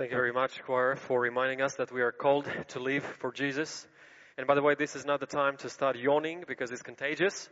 Thank 0.00 0.12
you 0.12 0.16
very 0.16 0.32
much, 0.32 0.62
choir, 0.62 0.96
for 0.96 1.20
reminding 1.20 1.60
us 1.60 1.74
that 1.74 1.92
we 1.92 2.00
are 2.00 2.10
called 2.10 2.48
to 2.68 2.78
live 2.78 3.04
for 3.18 3.30
Jesus. 3.30 3.86
And 4.38 4.46
by 4.46 4.54
the 4.54 4.62
way, 4.62 4.74
this 4.74 4.96
is 4.96 5.04
not 5.04 5.20
the 5.20 5.26
time 5.26 5.58
to 5.58 5.68
start 5.68 5.98
yawning 5.98 6.42
because 6.48 6.70
it's 6.70 6.80
contagious. 6.80 7.50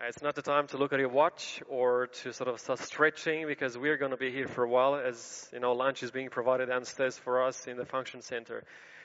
It's 0.00 0.22
not 0.22 0.36
the 0.36 0.42
time 0.42 0.68
to 0.68 0.76
look 0.76 0.92
at 0.92 1.00
your 1.00 1.08
watch 1.08 1.60
or 1.68 2.06
to 2.22 2.32
sort 2.32 2.48
of 2.48 2.60
start 2.60 2.78
stretching 2.78 3.44
because 3.48 3.76
we're 3.76 3.96
going 3.96 4.12
to 4.12 4.16
be 4.16 4.30
here 4.30 4.46
for 4.46 4.62
a 4.62 4.68
while 4.68 4.94
as, 4.94 5.48
you 5.52 5.58
know, 5.58 5.72
lunch 5.72 6.04
is 6.04 6.12
being 6.12 6.28
provided 6.28 6.68
downstairs 6.68 7.18
for 7.18 7.44
us 7.44 7.66
in 7.66 7.76
the 7.76 7.84
function 7.84 8.22
center. 8.22 8.62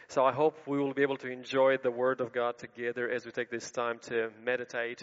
So 0.09 0.23
I 0.23 0.31
hope 0.31 0.55
we 0.67 0.77
will 0.77 0.93
be 0.93 1.01
able 1.01 1.17
to 1.17 1.27
enjoy 1.27 1.77
the 1.77 1.89
Word 1.89 2.21
of 2.21 2.33
God 2.33 2.59
together 2.59 3.09
as 3.09 3.25
we 3.25 3.31
take 3.31 3.49
this 3.49 3.71
time 3.71 3.97
to 4.09 4.29
meditate 4.43 5.01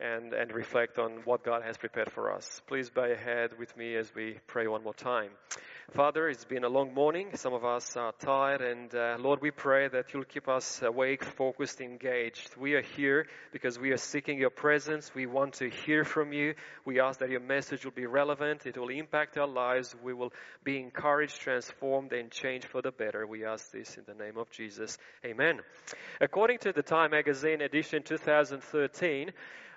and, 0.00 0.32
and 0.34 0.52
reflect 0.52 0.98
on 0.98 1.20
what 1.24 1.44
God 1.44 1.62
has 1.62 1.76
prepared 1.76 2.10
for 2.12 2.32
us. 2.32 2.60
Please 2.66 2.90
bow 2.90 3.06
your 3.06 3.16
head 3.16 3.50
with 3.58 3.76
me 3.76 3.96
as 3.96 4.14
we 4.14 4.38
pray 4.46 4.66
one 4.66 4.84
more 4.84 4.94
time. 4.94 5.30
Father, 5.92 6.28
it's 6.28 6.44
been 6.44 6.64
a 6.64 6.68
long 6.68 6.92
morning. 6.92 7.28
Some 7.34 7.54
of 7.54 7.64
us 7.64 7.96
are 7.96 8.12
tired, 8.18 8.60
and 8.60 8.92
uh, 8.92 9.16
Lord, 9.20 9.40
we 9.40 9.52
pray 9.52 9.86
that 9.86 10.12
you'll 10.12 10.24
keep 10.24 10.48
us 10.48 10.82
awake, 10.82 11.22
focused, 11.22 11.80
engaged. 11.80 12.56
We 12.56 12.74
are 12.74 12.82
here 12.82 13.28
because 13.52 13.78
we 13.78 13.92
are 13.92 13.96
seeking 13.96 14.36
your 14.36 14.50
presence. 14.50 15.14
We 15.14 15.26
want 15.26 15.54
to 15.54 15.70
hear 15.70 16.02
from 16.02 16.32
you. 16.32 16.54
We 16.84 17.00
ask 17.00 17.20
that 17.20 17.30
your 17.30 17.40
message 17.40 17.84
will 17.84 17.92
be 17.92 18.06
relevant. 18.06 18.66
It 18.66 18.76
will 18.76 18.88
impact 18.88 19.38
our 19.38 19.46
lives. 19.46 19.94
We 20.02 20.12
will 20.12 20.32
be 20.64 20.80
encouraged, 20.80 21.40
transformed, 21.40 22.12
and 22.12 22.32
changed 22.32 22.66
for 22.66 22.82
the 22.82 22.90
better. 22.90 23.24
We 23.24 23.44
ask 23.44 23.70
this 23.70 23.96
in 23.96 24.02
the 24.06 24.14
name 24.14 24.38
of 24.38 24.50
Jesus. 24.50 24.98
Amen. 25.24 25.60
According 26.20 26.58
to 26.58 26.72
the 26.72 26.82
Time 26.82 27.12
Magazine 27.12 27.60
edition 27.60 28.02
2013, 28.02 29.30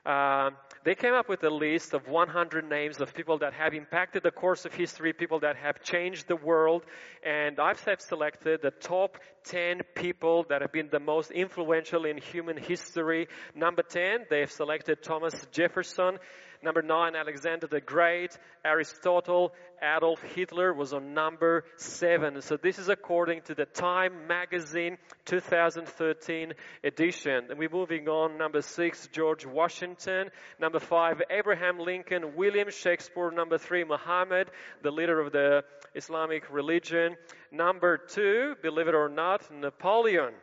um, 0.05 0.55
they 0.85 0.95
came 0.95 1.13
up 1.13 1.27
with 1.27 1.43
a 1.43 1.49
list 1.49 1.93
of 1.93 2.07
100 2.07 2.69
names 2.69 3.01
of 3.01 3.13
people 3.13 3.39
that 3.39 3.53
have 3.53 3.73
impacted 3.73 4.23
the 4.23 4.31
course 4.31 4.65
of 4.65 4.73
history, 4.73 5.13
people 5.13 5.39
that 5.41 5.57
have 5.57 5.83
changed 5.83 6.27
the 6.27 6.35
world, 6.35 6.83
and 7.23 7.59
I've 7.59 7.79
selected 7.99 8.61
the 8.61 8.71
top 8.71 9.17
10 9.45 9.81
people 9.95 10.45
that 10.49 10.61
have 10.61 10.71
been 10.71 10.89
the 10.91 10.99
most 10.99 11.31
influential 11.31 12.05
in 12.05 12.17
human 12.17 12.57
history. 12.57 13.27
Number 13.55 13.83
10, 13.83 14.25
they've 14.29 14.51
selected 14.51 15.03
Thomas 15.03 15.33
Jefferson. 15.51 16.17
Number 16.61 16.81
9, 16.81 17.15
Alexander 17.15 17.67
the 17.67 17.79
Great. 17.79 18.37
Aristotle, 18.65 19.53
Adolf 19.81 20.21
Hitler 20.35 20.73
was 20.73 20.91
on 20.91 21.13
number 21.13 21.63
7. 21.77 22.41
So 22.41 22.57
this 22.57 22.79
is 22.79 22.89
according 22.89 23.43
to 23.43 23.55
the 23.55 23.65
Time 23.65 24.27
Magazine 24.27 24.97
2013 25.25 26.53
edition. 26.83 27.45
And 27.49 27.57
we're 27.57 27.69
moving 27.69 28.09
on. 28.09 28.37
Number 28.37 28.61
6, 28.61 29.07
George 29.13 29.45
Washington. 29.45 30.29
Number 30.59 30.79
5, 30.79 31.21
Abraham 31.29 31.79
Lincoln. 31.79 32.35
William 32.35 32.69
Shakespeare. 32.69 33.31
Number 33.31 33.57
3, 33.57 33.85
Muhammad, 33.85 34.51
the 34.83 34.91
leader 34.91 35.19
of 35.21 35.31
the 35.31 35.63
Islamic 35.95 36.51
religion. 36.51 37.15
Number 37.51 37.97
2, 37.97 38.55
believe 38.61 38.87
it 38.87 38.95
or 38.95 39.07
not, 39.07 39.49
Napoleon. 39.49 40.33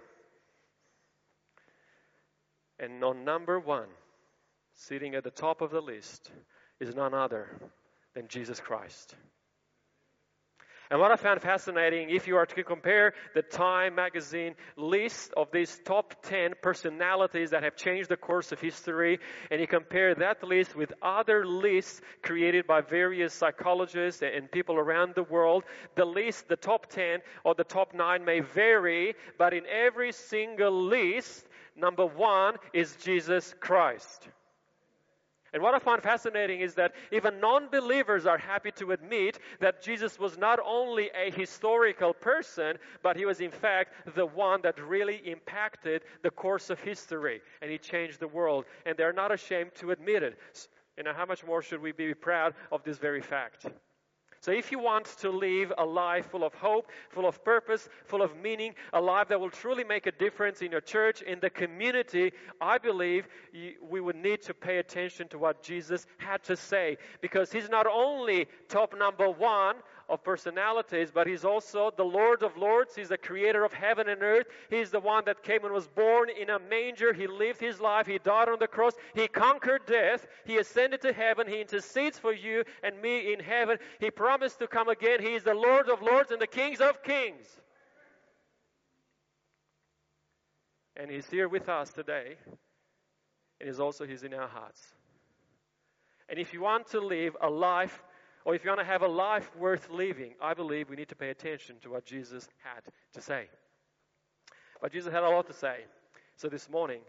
And 2.78 3.02
on 3.04 3.24
number 3.24 3.58
1, 3.60 3.86
sitting 4.76 5.14
at 5.14 5.24
the 5.24 5.30
top 5.30 5.60
of 5.60 5.70
the 5.70 5.80
list 5.80 6.30
is 6.80 6.94
none 6.94 7.14
other 7.14 7.50
than 8.14 8.28
Jesus 8.28 8.60
Christ. 8.60 9.14
And 10.88 11.00
what 11.00 11.10
I 11.10 11.16
found 11.16 11.42
fascinating, 11.42 12.10
if 12.10 12.28
you 12.28 12.36
are 12.36 12.46
to 12.46 12.62
compare 12.62 13.14
the 13.34 13.42
Time 13.42 13.96
magazine 13.96 14.54
list 14.76 15.32
of 15.36 15.50
these 15.50 15.80
top 15.84 16.22
10 16.22 16.52
personalities 16.62 17.50
that 17.50 17.64
have 17.64 17.74
changed 17.74 18.08
the 18.08 18.16
course 18.16 18.52
of 18.52 18.60
history, 18.60 19.18
and 19.50 19.60
you 19.60 19.66
compare 19.66 20.14
that 20.14 20.44
list 20.44 20.76
with 20.76 20.92
other 21.02 21.44
lists 21.44 22.00
created 22.22 22.68
by 22.68 22.82
various 22.82 23.34
psychologists 23.34 24.22
and 24.22 24.50
people 24.52 24.76
around 24.76 25.16
the 25.16 25.24
world, 25.24 25.64
the 25.96 26.04
list, 26.04 26.48
the 26.48 26.56
top 26.56 26.86
10 26.86 27.18
or 27.42 27.56
the 27.56 27.64
top 27.64 27.92
9 27.92 28.24
may 28.24 28.38
vary, 28.38 29.16
but 29.38 29.54
in 29.54 29.64
every 29.66 30.12
single 30.12 30.84
list, 30.84 31.48
number 31.74 32.06
one 32.06 32.54
is 32.72 32.94
Jesus 33.02 33.52
Christ. 33.58 34.28
And 35.56 35.62
what 35.62 35.72
I 35.72 35.78
find 35.78 36.02
fascinating 36.02 36.60
is 36.60 36.74
that 36.74 36.92
even 37.10 37.40
non 37.40 37.68
believers 37.68 38.26
are 38.26 38.36
happy 38.36 38.70
to 38.72 38.92
admit 38.92 39.38
that 39.58 39.80
Jesus 39.80 40.18
was 40.18 40.36
not 40.36 40.58
only 40.62 41.08
a 41.14 41.30
historical 41.30 42.12
person, 42.12 42.76
but 43.02 43.16
he 43.16 43.24
was 43.24 43.40
in 43.40 43.50
fact 43.50 43.94
the 44.14 44.26
one 44.26 44.60
that 44.60 44.78
really 44.78 45.22
impacted 45.24 46.02
the 46.20 46.30
course 46.30 46.68
of 46.68 46.78
history 46.80 47.40
and 47.62 47.70
he 47.70 47.78
changed 47.78 48.20
the 48.20 48.28
world. 48.28 48.66
And 48.84 48.98
they're 48.98 49.14
not 49.14 49.32
ashamed 49.32 49.70
to 49.76 49.92
admit 49.92 50.22
it. 50.22 50.38
Know, 51.02 51.14
how 51.14 51.24
much 51.24 51.42
more 51.42 51.62
should 51.62 51.80
we 51.80 51.92
be 51.92 52.12
proud 52.12 52.52
of 52.70 52.84
this 52.84 52.98
very 52.98 53.22
fact? 53.22 53.64
So, 54.46 54.52
if 54.52 54.70
you 54.70 54.78
want 54.78 55.06
to 55.18 55.30
live 55.30 55.72
a 55.76 55.84
life 55.84 56.30
full 56.30 56.44
of 56.44 56.54
hope, 56.54 56.92
full 57.08 57.26
of 57.26 57.44
purpose, 57.44 57.88
full 58.04 58.22
of 58.22 58.36
meaning, 58.36 58.76
a 58.92 59.00
life 59.00 59.26
that 59.26 59.40
will 59.40 59.50
truly 59.50 59.82
make 59.82 60.06
a 60.06 60.12
difference 60.12 60.62
in 60.62 60.70
your 60.70 60.80
church, 60.80 61.20
in 61.20 61.40
the 61.40 61.50
community, 61.50 62.32
I 62.60 62.78
believe 62.78 63.26
we 63.82 64.00
would 64.00 64.14
need 64.14 64.42
to 64.42 64.54
pay 64.54 64.78
attention 64.78 65.26
to 65.30 65.38
what 65.38 65.64
Jesus 65.64 66.06
had 66.18 66.44
to 66.44 66.54
say. 66.54 66.96
Because 67.20 67.50
he's 67.50 67.68
not 67.68 67.88
only 67.88 68.46
top 68.68 68.96
number 68.96 69.28
one 69.28 69.78
of 70.08 70.22
personalities, 70.22 71.10
but 71.12 71.26
he's 71.26 71.44
also 71.44 71.90
the 71.96 72.04
Lord 72.04 72.42
of 72.42 72.56
Lords. 72.56 72.94
He's 72.94 73.08
the 73.08 73.18
creator 73.18 73.64
of 73.64 73.72
heaven 73.72 74.08
and 74.08 74.22
earth. 74.22 74.46
He's 74.70 74.90
the 74.90 75.00
one 75.00 75.24
that 75.26 75.42
came 75.42 75.64
and 75.64 75.74
was 75.74 75.88
born 75.88 76.28
in 76.30 76.50
a 76.50 76.58
manger. 76.58 77.12
He 77.12 77.26
lived 77.26 77.60
his 77.60 77.80
life. 77.80 78.06
He 78.06 78.18
died 78.18 78.48
on 78.48 78.58
the 78.60 78.68
cross. 78.68 78.92
He 79.14 79.26
conquered 79.26 79.86
death. 79.86 80.26
He 80.44 80.58
ascended 80.58 81.02
to 81.02 81.12
heaven. 81.12 81.48
He 81.48 81.60
intercedes 81.60 82.18
for 82.18 82.32
you 82.32 82.62
and 82.84 83.00
me 83.00 83.32
in 83.32 83.40
heaven. 83.40 83.78
He 83.98 84.10
promised 84.10 84.60
to 84.60 84.68
come 84.68 84.88
again. 84.88 85.20
He 85.20 85.34
is 85.34 85.42
the 85.42 85.54
Lord 85.54 85.88
of 85.88 86.02
Lords 86.02 86.30
and 86.30 86.40
the 86.40 86.46
Kings 86.46 86.80
of 86.80 87.02
Kings. 87.02 87.46
And 90.96 91.10
he's 91.10 91.28
here 91.28 91.48
with 91.48 91.68
us 91.68 91.92
today. 91.92 92.36
And 93.60 93.68
he's 93.68 93.80
also 93.80 94.06
he's 94.06 94.22
in 94.22 94.34
our 94.34 94.48
hearts. 94.48 94.80
And 96.28 96.38
if 96.38 96.52
you 96.52 96.60
want 96.60 96.88
to 96.88 97.00
live 97.00 97.36
a 97.40 97.48
life 97.48 98.02
or 98.46 98.54
if 98.54 98.64
you 98.64 98.70
want 98.70 98.78
to 98.78 98.86
have 98.86 99.02
a 99.02 99.08
life 99.08 99.50
worth 99.58 99.90
living, 99.90 100.34
I 100.40 100.54
believe 100.54 100.88
we 100.88 100.94
need 100.94 101.08
to 101.08 101.16
pay 101.16 101.30
attention 101.30 101.76
to 101.82 101.90
what 101.90 102.06
Jesus 102.06 102.48
had 102.62 102.80
to 103.14 103.20
say. 103.20 103.48
But 104.80 104.92
Jesus 104.92 105.12
had 105.12 105.24
a 105.24 105.28
lot 105.28 105.48
to 105.48 105.52
say. 105.52 105.78
So 106.36 106.48
this 106.48 106.70
morning, 106.70 107.00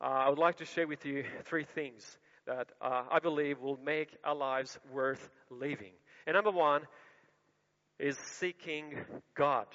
uh, 0.00 0.06
I 0.06 0.28
would 0.28 0.40
like 0.40 0.56
to 0.56 0.64
share 0.64 0.88
with 0.88 1.06
you 1.06 1.22
three 1.44 1.66
things 1.76 2.18
that 2.48 2.72
uh, 2.80 3.04
I 3.08 3.20
believe 3.20 3.60
will 3.60 3.78
make 3.84 4.08
our 4.24 4.34
lives 4.34 4.76
worth 4.92 5.30
living. 5.50 5.92
And 6.26 6.34
number 6.34 6.50
one 6.50 6.82
is 8.00 8.18
seeking 8.40 8.96
God. 9.36 9.66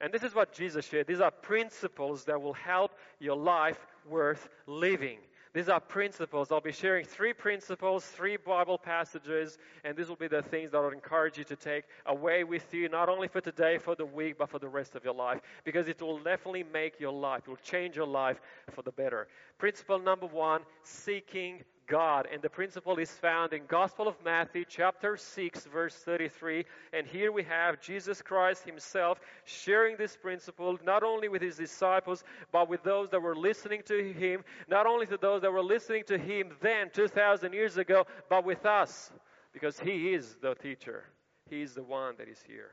And 0.00 0.12
this 0.12 0.22
is 0.22 0.36
what 0.36 0.52
Jesus 0.52 0.86
shared. 0.86 1.08
These 1.08 1.20
are 1.20 1.32
principles 1.32 2.26
that 2.26 2.40
will 2.40 2.54
help 2.54 2.92
your 3.18 3.36
life 3.36 3.84
worth 4.08 4.48
living. 4.68 5.18
These 5.54 5.68
are 5.68 5.80
principles. 5.80 6.52
I'll 6.52 6.60
be 6.60 6.72
sharing 6.72 7.04
three 7.04 7.32
principles, 7.32 8.04
three 8.04 8.36
Bible 8.36 8.78
passages, 8.78 9.58
and 9.84 9.96
these 9.96 10.08
will 10.08 10.16
be 10.16 10.28
the 10.28 10.42
things 10.42 10.70
that 10.72 10.78
I'll 10.78 10.90
encourage 10.90 11.38
you 11.38 11.44
to 11.44 11.56
take 11.56 11.84
away 12.06 12.44
with 12.44 12.72
you, 12.74 12.88
not 12.88 13.08
only 13.08 13.28
for 13.28 13.40
today, 13.40 13.78
for 13.78 13.94
the 13.94 14.04
week, 14.06 14.36
but 14.38 14.50
for 14.50 14.58
the 14.58 14.68
rest 14.68 14.94
of 14.94 15.04
your 15.04 15.14
life, 15.14 15.40
because 15.64 15.88
it 15.88 16.00
will 16.00 16.18
definitely 16.18 16.64
make 16.72 17.00
your 17.00 17.12
life, 17.12 17.42
it 17.46 17.48
will 17.48 17.56
change 17.56 17.96
your 17.96 18.06
life 18.06 18.40
for 18.72 18.82
the 18.82 18.92
better. 18.92 19.28
Principle 19.58 19.98
number 19.98 20.26
one 20.26 20.62
seeking 20.82 21.62
God. 21.88 22.28
And 22.30 22.42
the 22.42 22.50
principle 22.50 22.98
is 22.98 23.10
found 23.10 23.52
in 23.52 23.62
Gospel 23.66 24.06
of 24.06 24.14
Matthew 24.24 24.64
chapter 24.68 25.16
6 25.16 25.64
verse 25.66 25.94
33. 25.94 26.64
And 26.92 27.06
here 27.06 27.32
we 27.32 27.42
have 27.44 27.80
Jesus 27.80 28.20
Christ 28.22 28.64
himself 28.64 29.20
sharing 29.44 29.96
this 29.96 30.16
principle 30.16 30.78
not 30.84 31.02
only 31.02 31.28
with 31.28 31.42
his 31.42 31.56
disciples 31.56 32.22
but 32.52 32.68
with 32.68 32.82
those 32.82 33.08
that 33.10 33.20
were 33.20 33.34
listening 33.34 33.82
to 33.86 34.12
him, 34.12 34.44
not 34.68 34.86
only 34.86 35.06
to 35.06 35.16
those 35.16 35.42
that 35.42 35.52
were 35.52 35.62
listening 35.62 36.04
to 36.06 36.18
him 36.18 36.52
then 36.60 36.90
2000 36.92 37.52
years 37.52 37.78
ago, 37.78 38.06
but 38.28 38.44
with 38.44 38.66
us 38.66 39.10
because 39.52 39.80
he 39.80 40.12
is 40.12 40.36
the 40.42 40.54
teacher. 40.54 41.04
He 41.48 41.62
is 41.62 41.74
the 41.74 41.82
one 41.82 42.14
that 42.18 42.28
is 42.28 42.44
here. 42.46 42.72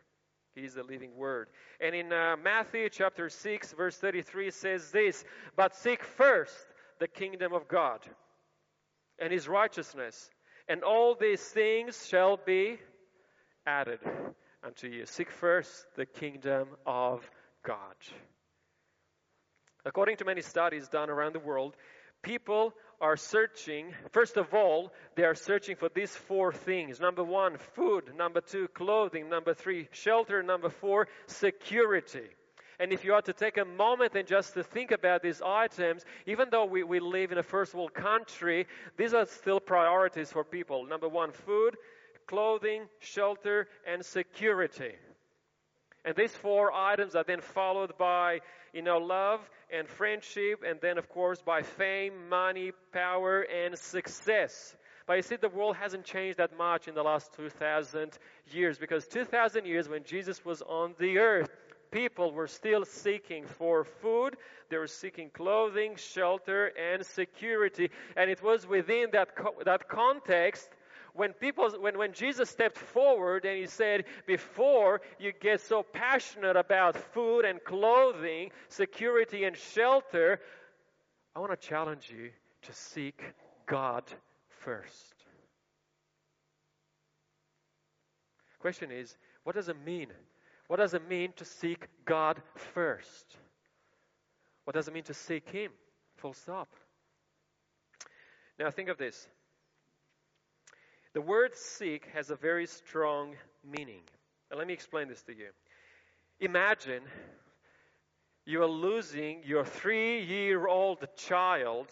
He 0.53 0.65
is 0.65 0.73
the 0.73 0.83
living 0.83 1.15
word. 1.15 1.47
And 1.79 1.95
in 1.95 2.11
uh, 2.11 2.35
Matthew 2.43 2.90
chapter 2.90 3.29
6 3.29 3.73
verse 3.73 3.97
33 3.97 4.51
says 4.51 4.91
this, 4.91 5.23
but 5.55 5.73
seek 5.73 6.03
first 6.03 6.67
the 6.99 7.07
kingdom 7.07 7.53
of 7.53 7.67
God 7.69 8.01
and 9.20 9.32
his 9.32 9.47
righteousness, 9.47 10.29
and 10.67 10.84
all 10.84 11.16
these 11.16 11.41
things 11.41 12.08
shall 12.08 12.38
be 12.38 12.78
added 13.66 14.00
unto 14.64 14.88
you. 14.88 15.06
Seek 15.06 15.32
first 15.32 15.85
the 15.96 16.06
kingdom 16.06 16.67
of 16.85 17.29
God. 17.64 17.96
According 19.85 20.17
to 20.17 20.26
many 20.26 20.41
studies 20.41 20.88
done 20.88 21.09
around 21.09 21.34
the 21.34 21.40
world, 21.40 21.76
people 22.23 22.73
are 23.00 23.17
searching, 23.17 23.94
first 24.12 24.38
of 24.38 24.53
all, 24.53 24.91
they 25.16 25.23
are 25.23 25.35
searching 25.35 25.76
for 25.76 25.90
these 25.94 26.16
four 26.16 26.52
things. 26.52 27.00
Number 27.00 27.23
one, 27.23 27.58
food. 27.76 28.12
Number 28.17 28.41
two, 28.41 28.67
clothing. 28.70 29.29
Number 29.29 29.53
three, 29.53 29.88
shelter. 29.91 30.41
Number 30.41 30.70
four, 30.70 31.08
security. 31.28 32.28
And 32.79 32.91
if 32.91 33.05
you 33.05 33.13
are 33.13 33.22
to 33.22 33.33
take 33.33 33.57
a 33.57 33.66
moment 33.66 34.16
and 34.16 34.27
just 34.27 34.53
to 34.55 34.63
think 34.63 34.91
about 34.91 35.22
these 35.22 35.41
items, 35.41 36.03
even 36.25 36.49
though 36.51 36.66
we, 36.66 36.83
we 36.83 36.99
live 36.99 37.31
in 37.31 37.37
a 37.37 37.43
first 37.43 37.73
world 37.73 37.93
country, 37.93 38.67
these 38.97 39.13
are 39.13 39.25
still 39.25 39.59
priorities 39.59 40.31
for 40.31 40.43
people. 40.43 40.85
Number 40.85 41.07
one, 41.07 41.31
food, 41.31 41.75
clothing, 42.27 42.83
shelter, 42.99 43.67
and 43.87 44.03
security. 44.03 44.93
And 46.03 46.16
these 46.16 46.35
four 46.35 46.72
items 46.72 47.16
are 47.16 47.23
then 47.23 47.41
followed 47.41 47.97
by, 47.97 48.41
you 48.73 48.83
know, 48.83 48.99
love 48.99 49.41
and 49.71 49.87
friendship, 49.87 50.63
and 50.66 50.79
then, 50.79 50.97
of 50.97 51.09
course, 51.09 51.41
by 51.41 51.63
fame, 51.63 52.29
money, 52.29 52.71
power, 52.93 53.41
and 53.41 53.78
success. 53.78 54.75
But 55.07 55.16
you 55.16 55.21
see, 55.23 55.35
the 55.35 55.49
world 55.49 55.75
hasn't 55.75 56.05
changed 56.05 56.37
that 56.37 56.57
much 56.57 56.87
in 56.87 56.95
the 56.95 57.03
last 57.03 57.33
2,000 57.33 58.17
years 58.51 58.78
because 58.78 59.07
2,000 59.07 59.66
years 59.66 59.87
when 59.87 60.03
Jesus 60.03 60.43
was 60.43 60.61
on 60.63 60.95
the 60.99 61.19
earth, 61.19 61.49
people 61.95 62.33
were 62.33 62.47
still 62.47 62.83
seeking 62.83 63.45
for 63.45 63.85
food, 63.85 64.35
they 64.69 64.77
were 64.77 64.85
seeking 64.85 65.29
clothing, 65.29 65.95
shelter, 65.95 66.73
and 66.77 67.05
security. 67.05 67.89
And 68.17 68.29
it 68.29 68.43
was 68.43 68.67
within 68.67 69.07
that, 69.13 69.33
co- 69.37 69.55
that 69.63 69.87
context 69.87 70.69
when 71.13 71.31
people 71.31 71.69
when, 71.79 71.97
when 71.97 72.11
jesus 72.11 72.49
stepped 72.49 72.77
forward 72.77 73.45
and 73.45 73.57
he 73.57 73.65
said 73.65 74.03
before 74.27 74.99
you 75.17 75.31
get 75.39 75.61
so 75.61 75.81
passionate 75.81 76.57
about 76.57 76.97
food 77.13 77.45
and 77.45 77.63
clothing 77.63 78.51
security 78.67 79.45
and 79.45 79.55
shelter 79.55 80.41
i 81.33 81.39
want 81.39 81.49
to 81.53 81.67
challenge 81.67 82.11
you 82.13 82.31
to 82.61 82.73
seek 82.73 83.23
god 83.65 84.03
first 84.49 85.15
question 88.59 88.91
is 88.91 89.15
what 89.45 89.55
does 89.55 89.69
it 89.69 89.77
mean 89.85 90.09
what 90.67 90.78
does 90.78 90.94
it 90.94 91.08
mean 91.08 91.32
to 91.35 91.46
seek 91.46 91.88
god 92.06 92.41
first 92.73 93.38
what 94.64 94.73
does 94.73 94.88
it 94.88 94.94
mean 94.94 95.03
to 95.03 95.14
seek 95.14 95.50
him 95.50 95.72
full 96.17 96.34
stop 96.34 96.70
now 98.59 98.70
think 98.70 98.90
of 98.90 98.97
this 98.97 99.28
the 101.16 101.22
word 101.22 101.56
seek 101.56 102.08
has 102.14 102.29
a 102.29 102.35
very 102.35 102.67
strong 102.67 103.35
meaning. 103.64 104.02
And 104.52 104.58
let 104.58 104.67
me 104.67 104.73
explain 104.73 105.08
this 105.08 105.23
to 105.23 105.32
you. 105.32 105.47
Imagine 106.41 107.03
you 108.46 108.62
are 108.62 108.67
losing 108.67 109.41
your 109.46 109.64
three 109.64 110.23
year 110.23 110.67
old 110.67 111.08
child 111.16 111.88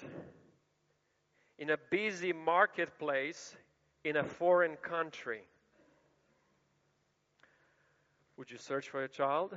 in 1.57 1.69
a 1.69 1.77
busy 1.89 2.33
marketplace 2.33 3.55
in 4.03 4.17
a 4.17 4.25
foreign 4.25 4.75
country. 4.75 5.43
Would 8.43 8.51
you 8.51 8.57
search 8.57 8.89
for 8.89 8.99
your 8.99 9.07
child? 9.07 9.55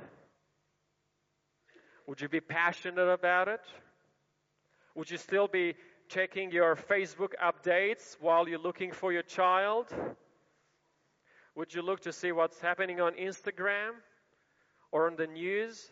Would 2.07 2.21
you 2.21 2.29
be 2.29 2.39
passionate 2.39 3.09
about 3.09 3.49
it? 3.49 3.59
Would 4.95 5.11
you 5.11 5.17
still 5.17 5.49
be 5.49 5.75
checking 6.07 6.51
your 6.51 6.77
Facebook 6.77 7.31
updates 7.43 8.15
while 8.21 8.47
you're 8.47 8.59
looking 8.59 8.93
for 8.93 9.11
your 9.11 9.23
child? 9.23 9.93
Would 11.55 11.73
you 11.73 11.81
look 11.81 11.99
to 12.03 12.13
see 12.13 12.31
what's 12.31 12.61
happening 12.61 13.01
on 13.01 13.15
Instagram 13.15 13.91
or 14.93 15.07
on 15.07 15.17
the 15.17 15.27
news? 15.27 15.89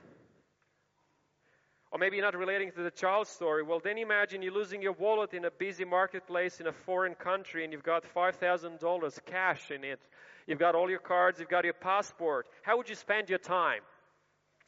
Or 1.92 2.00
maybe 2.00 2.16
you're 2.16 2.26
not 2.26 2.38
relating 2.38 2.72
to 2.72 2.82
the 2.82 2.92
child 2.92 3.28
story. 3.28 3.62
Well, 3.62 3.82
then 3.84 3.98
imagine 3.98 4.42
you're 4.42 4.54
losing 4.54 4.82
your 4.82 4.94
wallet 4.94 5.34
in 5.34 5.44
a 5.44 5.52
busy 5.52 5.84
marketplace 5.84 6.62
in 6.62 6.68
a 6.68 6.72
foreign 6.72 7.16
country 7.16 7.66
and 7.66 7.74
you've 7.74 7.84
got 7.84 8.06
$5,000 8.16 9.26
cash 9.26 9.70
in 9.70 9.84
it. 9.84 10.00
You've 10.48 10.60
got 10.60 10.76
all 10.76 10.90
your 10.90 11.00
cards, 11.00 11.40
you've 11.40 11.50
got 11.50 11.64
your 11.64 11.74
passport. 11.74 12.48
How 12.62 12.78
would 12.78 12.90
you 12.90 12.96
spend 12.96 13.30
your 13.30 13.40
time? 13.40 13.82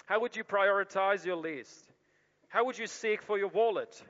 How 0.05 0.21
would 0.21 0.35
you 0.35 0.43
prioritize 0.43 1.25
your 1.25 1.35
list? 1.35 1.85
How 2.47 2.65
would 2.65 2.77
you 2.77 2.87
seek 2.87 3.21
for 3.21 3.37
your 3.37 3.49
wallet? 3.49 4.01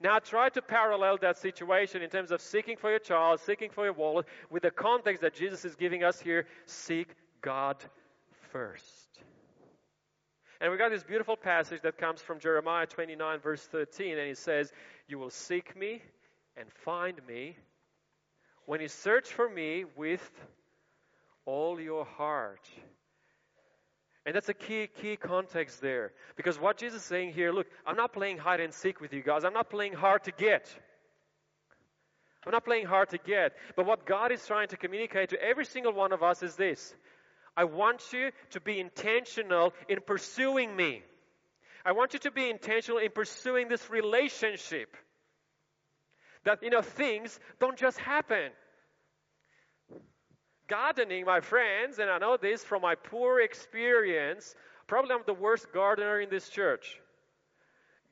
Now 0.00 0.18
try 0.18 0.48
to 0.48 0.62
parallel 0.62 1.18
that 1.18 1.38
situation 1.38 2.02
in 2.02 2.10
terms 2.10 2.32
of 2.32 2.40
seeking 2.40 2.76
for 2.76 2.90
your 2.90 2.98
child, 2.98 3.40
seeking 3.40 3.70
for 3.70 3.84
your 3.84 3.92
wallet, 3.92 4.26
with 4.50 4.64
the 4.64 4.70
context 4.70 5.22
that 5.22 5.34
Jesus 5.34 5.64
is 5.64 5.76
giving 5.76 6.02
us 6.02 6.18
here 6.20 6.46
seek 6.66 7.08
God 7.40 7.76
first. 8.50 8.86
And 10.60 10.70
we've 10.70 10.78
got 10.78 10.90
this 10.90 11.04
beautiful 11.04 11.36
passage 11.36 11.82
that 11.82 11.98
comes 11.98 12.20
from 12.20 12.40
Jeremiah 12.40 12.86
29, 12.86 13.40
verse 13.40 13.62
13, 13.62 14.18
and 14.18 14.28
it 14.28 14.38
says, 14.38 14.72
You 15.06 15.18
will 15.18 15.30
seek 15.30 15.76
me 15.76 16.02
and 16.56 16.68
find 16.84 17.20
me 17.28 17.56
when 18.66 18.80
you 18.80 18.88
search 18.88 19.28
for 19.28 19.48
me 19.48 19.84
with 19.96 20.30
all 21.44 21.80
your 21.80 22.04
heart. 22.04 22.68
And 24.24 24.36
that's 24.36 24.48
a 24.48 24.54
key, 24.54 24.88
key 25.00 25.16
context 25.16 25.80
there. 25.80 26.12
Because 26.36 26.58
what 26.58 26.76
Jesus 26.76 27.02
is 27.02 27.06
saying 27.06 27.32
here, 27.32 27.52
look, 27.52 27.66
I'm 27.84 27.96
not 27.96 28.12
playing 28.12 28.38
hide 28.38 28.60
and 28.60 28.72
seek 28.72 29.00
with 29.00 29.12
you 29.12 29.22
guys. 29.22 29.44
I'm 29.44 29.52
not 29.52 29.68
playing 29.68 29.94
hard 29.94 30.24
to 30.24 30.32
get. 30.32 30.72
I'm 32.46 32.52
not 32.52 32.64
playing 32.64 32.86
hard 32.86 33.10
to 33.10 33.18
get. 33.18 33.52
But 33.76 33.86
what 33.86 34.06
God 34.06 34.30
is 34.30 34.44
trying 34.46 34.68
to 34.68 34.76
communicate 34.76 35.30
to 35.30 35.42
every 35.42 35.64
single 35.64 35.92
one 35.92 36.12
of 36.12 36.22
us 36.22 36.42
is 36.42 36.54
this 36.54 36.94
I 37.56 37.64
want 37.64 38.12
you 38.12 38.30
to 38.50 38.60
be 38.60 38.80
intentional 38.80 39.74
in 39.88 39.98
pursuing 40.00 40.74
me. 40.74 41.02
I 41.84 41.92
want 41.92 42.12
you 42.12 42.20
to 42.20 42.30
be 42.30 42.48
intentional 42.48 42.98
in 42.98 43.10
pursuing 43.10 43.68
this 43.68 43.90
relationship. 43.90 44.96
That, 46.44 46.62
you 46.62 46.70
know, 46.70 46.82
things 46.82 47.38
don't 47.60 47.76
just 47.76 47.98
happen 47.98 48.50
gardening, 50.72 51.26
my 51.26 51.40
friends, 51.40 51.98
and 51.98 52.10
I 52.10 52.16
know 52.16 52.38
this 52.38 52.64
from 52.64 52.80
my 52.80 52.94
poor 52.94 53.40
experience, 53.40 54.54
probably 54.86 55.12
I'm 55.12 55.20
the 55.26 55.34
worst 55.34 55.66
gardener 55.70 56.18
in 56.20 56.30
this 56.30 56.48
church. 56.48 56.98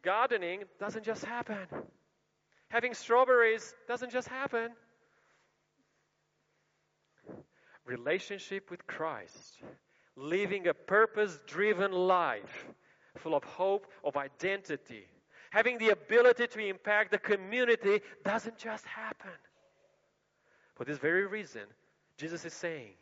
Gardening 0.03 0.65
doesn't 0.79 1.05
just 1.05 1.25
happen. 1.25 1.67
Having 2.69 2.93
strawberries 2.93 3.75
doesn't 3.89 4.13
just 4.13 4.29
happen. 4.29 4.73
Relationship 7.87 8.71
with 8.71 8.87
Christ, 8.87 9.63
living 10.15 10.69
a 10.69 10.75
purpose 10.75 11.41
driven 11.47 11.93
life 11.93 12.67
full 13.17 13.35
of 13.35 13.43
hope, 13.43 13.87
of 14.05 14.19
identity, 14.19 15.07
having 15.51 15.79
the 15.79 15.91
ability 15.91 16.47
to 16.47 16.59
impact 16.61 17.11
the 17.11 17.19
community 17.19 18.01
doesn't 18.25 18.59
just 18.59 18.85
happen. 18.87 19.31
For 20.77 20.85
this 20.85 20.99
very 20.99 21.27
reason, 21.27 21.63
Jesus 22.17 22.45
is 22.45 22.55
saying. 22.55 22.93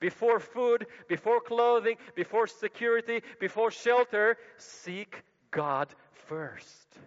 Before 0.00 0.40
food, 0.40 0.86
before 1.08 1.40
clothing, 1.40 1.96
before 2.16 2.46
security, 2.46 3.22
before 3.38 3.70
shelter, 3.70 4.38
seek 4.56 5.22
God 5.50 5.94
first. 6.26 6.98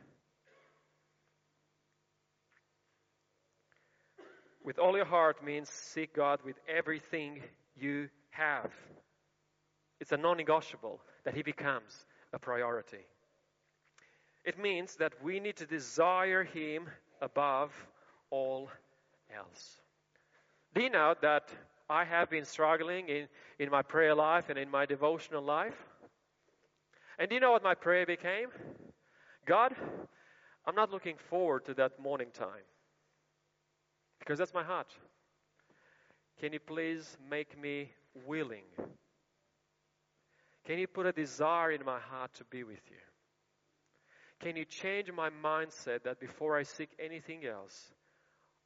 With 4.63 4.79
all 4.79 4.95
your 4.95 5.05
heart 5.05 5.43
means 5.43 5.69
seek 5.69 6.15
God 6.15 6.39
with 6.45 6.55
everything 6.69 7.41
you 7.75 8.09
have. 8.29 8.71
It's 9.99 10.11
a 10.11 10.17
non 10.17 10.37
negotiable 10.37 11.01
that 11.25 11.33
He 11.33 11.41
becomes 11.41 12.05
a 12.31 12.39
priority. 12.39 13.05
It 14.45 14.59
means 14.59 14.95
that 14.97 15.13
we 15.23 15.39
need 15.39 15.55
to 15.57 15.65
desire 15.65 16.43
Him 16.43 16.87
above 17.21 17.71
all 18.29 18.69
else. 19.35 19.79
Do 20.73 20.81
you 20.81 20.89
know 20.89 21.15
that 21.21 21.49
I 21.89 22.03
have 22.03 22.29
been 22.29 22.45
struggling 22.45 23.07
in, 23.07 23.27
in 23.59 23.69
my 23.69 23.81
prayer 23.81 24.15
life 24.15 24.45
and 24.49 24.57
in 24.57 24.69
my 24.69 24.85
devotional 24.85 25.43
life? 25.43 25.75
And 27.19 27.29
do 27.29 27.35
you 27.35 27.41
know 27.41 27.51
what 27.51 27.63
my 27.63 27.75
prayer 27.75 28.05
became? 28.05 28.49
God, 29.45 29.75
I'm 30.65 30.75
not 30.75 30.91
looking 30.91 31.15
forward 31.29 31.65
to 31.65 31.73
that 31.75 31.99
morning 31.99 32.29
time 32.33 32.65
because 34.19 34.39
that's 34.39 34.53
my 34.53 34.63
heart. 34.63 34.91
Can 36.39 36.53
you 36.53 36.59
please 36.59 37.17
make 37.29 37.59
me 37.61 37.91
willing? 38.25 38.63
Can 40.65 40.79
you 40.79 40.87
put 40.87 41.05
a 41.05 41.11
desire 41.11 41.71
in 41.71 41.85
my 41.85 41.99
heart 41.99 42.33
to 42.35 42.45
be 42.45 42.63
with 42.63 42.81
you? 42.89 43.12
Can 44.43 44.57
you 44.57 44.65
change 44.65 45.09
my 45.09 45.29
mindset 45.29 46.03
that 46.03 46.19
before 46.19 46.57
I 46.57 46.63
seek 46.63 46.89
anything 46.99 47.45
else, 47.45 47.93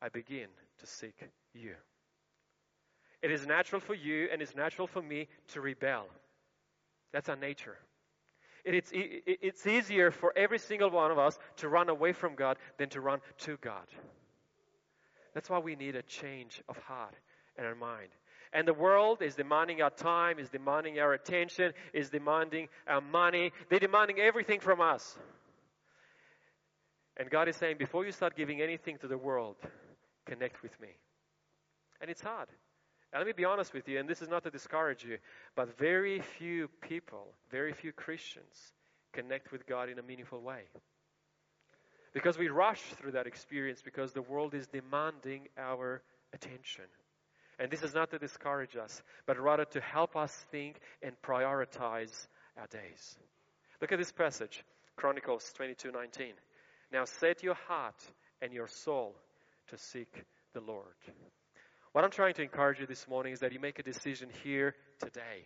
I 0.01 0.09
begin 0.09 0.47
to 0.79 0.87
seek 0.87 1.13
you? 1.53 1.75
It 3.21 3.29
is 3.29 3.45
natural 3.45 3.79
for 3.79 3.93
you 3.93 4.27
and 4.31 4.41
it's 4.41 4.55
natural 4.55 4.87
for 4.87 5.03
me 5.03 5.27
to 5.49 5.61
rebel. 5.61 6.07
That's 7.13 7.29
our 7.29 7.35
nature. 7.35 7.77
It's, 8.65 8.89
it's 8.91 9.67
easier 9.67 10.09
for 10.09 10.33
every 10.35 10.57
single 10.57 10.89
one 10.89 11.11
of 11.11 11.19
us 11.19 11.37
to 11.57 11.69
run 11.69 11.89
away 11.89 12.11
from 12.11 12.33
God 12.33 12.57
than 12.79 12.89
to 12.89 13.01
run 13.01 13.19
to 13.39 13.57
God. 13.57 13.85
That's 15.35 15.49
why 15.49 15.59
we 15.59 15.75
need 15.75 15.95
a 15.95 16.01
change 16.01 16.61
of 16.67 16.77
heart 16.79 17.13
and 17.55 17.67
our 17.67 17.75
mind. 17.75 18.09
And 18.51 18.67
the 18.67 18.73
world 18.73 19.21
is 19.21 19.35
demanding 19.35 19.83
our 19.83 19.91
time, 19.91 20.39
is 20.39 20.49
demanding 20.49 20.99
our 20.99 21.13
attention, 21.13 21.73
is 21.93 22.09
demanding 22.09 22.67
our 22.87 23.01
money. 23.01 23.51
They're 23.69 23.79
demanding 23.79 24.19
everything 24.19 24.59
from 24.59 24.81
us. 24.81 25.17
And 27.17 27.29
God 27.29 27.47
is 27.47 27.55
saying, 27.55 27.77
before 27.79 28.05
you 28.05 28.11
start 28.11 28.35
giving 28.35 28.61
anything 28.61 28.97
to 28.99 29.07
the 29.07 29.17
world, 29.17 29.55
connect 30.25 30.61
with 30.61 30.79
me. 30.79 30.89
And 31.99 32.11
it's 32.11 32.21
hard. 32.21 32.47
And 33.11 33.19
let 33.19 33.25
me 33.25 33.33
be 33.35 33.45
honest 33.45 33.73
with 33.73 33.87
you, 33.87 33.99
and 33.99 34.07
this 34.07 34.21
is 34.21 34.29
not 34.29 34.43
to 34.43 34.51
discourage 34.51 35.03
you, 35.03 35.17
but 35.55 35.77
very 35.77 36.21
few 36.37 36.67
people, 36.81 37.33
very 37.49 37.73
few 37.73 37.91
Christians 37.91 38.73
connect 39.13 39.51
with 39.51 39.65
God 39.65 39.89
in 39.89 39.97
a 39.97 40.03
meaningful 40.03 40.41
way. 40.41 40.63
Because 42.13 42.37
we 42.37 42.49
rush 42.49 42.81
through 42.99 43.13
that 43.13 43.27
experience 43.27 43.81
because 43.83 44.11
the 44.11 44.21
world 44.21 44.53
is 44.53 44.67
demanding 44.67 45.47
our 45.57 46.01
attention. 46.33 46.85
And 47.59 47.71
this 47.71 47.81
is 47.81 47.95
not 47.95 48.11
to 48.11 48.19
discourage 48.19 48.75
us, 48.75 49.01
but 49.25 49.39
rather 49.39 49.65
to 49.65 49.81
help 49.81 50.15
us 50.15 50.31
think 50.51 50.79
and 51.01 51.13
prioritize 51.21 52.27
our 52.57 52.67
days. 52.67 53.17
Look 53.81 53.91
at 53.91 53.97
this 53.97 54.11
passage, 54.11 54.63
Chronicles 54.95 55.51
22:19. 55.57 56.33
Now 56.91 57.05
set 57.05 57.43
your 57.43 57.55
heart 57.67 58.01
and 58.41 58.53
your 58.53 58.67
soul 58.67 59.15
to 59.67 59.77
seek 59.77 60.23
the 60.53 60.61
Lord. 60.61 60.95
What 61.91 62.03
I'm 62.03 62.11
trying 62.11 62.33
to 62.35 62.43
encourage 62.43 62.79
you 62.79 62.85
this 62.85 63.07
morning 63.07 63.33
is 63.33 63.39
that 63.39 63.53
you 63.53 63.59
make 63.59 63.79
a 63.79 63.83
decision 63.83 64.29
here 64.43 64.75
today. 64.99 65.45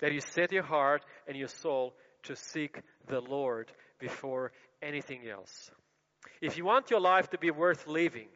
That 0.00 0.12
you 0.12 0.20
set 0.20 0.52
your 0.52 0.62
heart 0.62 1.04
and 1.26 1.36
your 1.36 1.48
soul 1.48 1.94
to 2.24 2.36
seek 2.36 2.80
the 3.08 3.20
Lord 3.20 3.72
before 3.98 4.52
anything 4.82 5.28
else. 5.28 5.70
If 6.40 6.56
you 6.56 6.64
want 6.64 6.90
your 6.90 7.00
life 7.00 7.30
to 7.30 7.38
be 7.38 7.50
worth 7.50 7.86
living, 7.86 8.28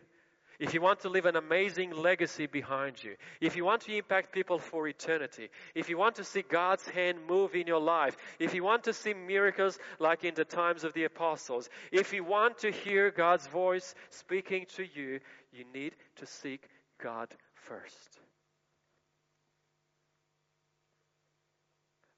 if 0.61 0.75
you 0.75 0.83
want 0.83 1.00
to 1.00 1.09
leave 1.09 1.25
an 1.25 1.37
amazing 1.37 1.90
legacy 1.90 2.47
behind 2.47 3.02
you, 3.02 3.17
if 3.40 3.57
you 3.57 3.64
want 3.64 3.81
to 3.83 3.97
impact 3.97 4.31
people 4.31 4.59
for 4.59 4.87
eternity, 4.87 5.49
if 5.75 5.88
you 5.88 5.97
want 5.97 6.17
to 6.17 6.25
see 6.25 6.43
God's 6.43 6.87
hand 6.87 7.19
move 7.26 7.55
in 7.55 7.67
your 7.67 7.81
life, 7.81 8.14
if 8.38 8.55
you 8.55 8.62
want 8.62 8.85
to 8.85 8.93
see 8.93 9.14
miracles 9.14 9.79
like 9.99 10.23
in 10.23 10.35
the 10.35 10.45
times 10.45 10.85
of 10.85 10.93
the 10.93 11.05
apostles, 11.05 11.71
if 11.90 12.12
you 12.12 12.23
want 12.23 12.59
to 12.59 12.71
hear 12.71 13.11
God's 13.11 13.47
voice 13.47 13.95
speaking 14.11 14.67
to 14.76 14.85
you, 14.95 15.21
you 15.50 15.64
need 15.73 15.95
to 16.17 16.26
seek 16.26 16.69
God 17.02 17.35
first. 17.55 18.21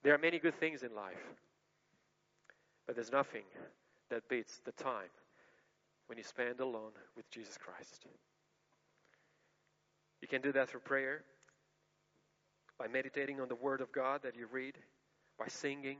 There 0.03 0.13
are 0.13 0.19
many 0.19 0.37
good 0.37 0.59
things 0.59 0.83
in 0.83 0.93
life, 0.93 1.23
but 2.85 2.95
there's 2.95 3.11
nothing 3.11 3.43
that 4.09 4.27
beats 4.27 4.59
the 4.65 4.73
time 4.73 5.09
when 6.07 6.17
you 6.17 6.25
spend 6.25 6.59
alone 6.59 6.91
with 7.15 7.29
Jesus 7.31 7.57
Christ. 7.57 8.05
You 10.23 10.27
can 10.29 10.41
do 10.41 10.53
that 10.53 10.69
through 10.69 10.79
prayer, 10.79 11.21
by 12.79 12.87
meditating 12.87 13.41
on 13.41 13.49
the 13.49 13.55
Word 13.55 13.81
of 13.81 13.91
God 13.91 14.21
that 14.23 14.37
you 14.37 14.47
read, 14.49 14.73
by 15.37 15.49
singing, 15.49 15.97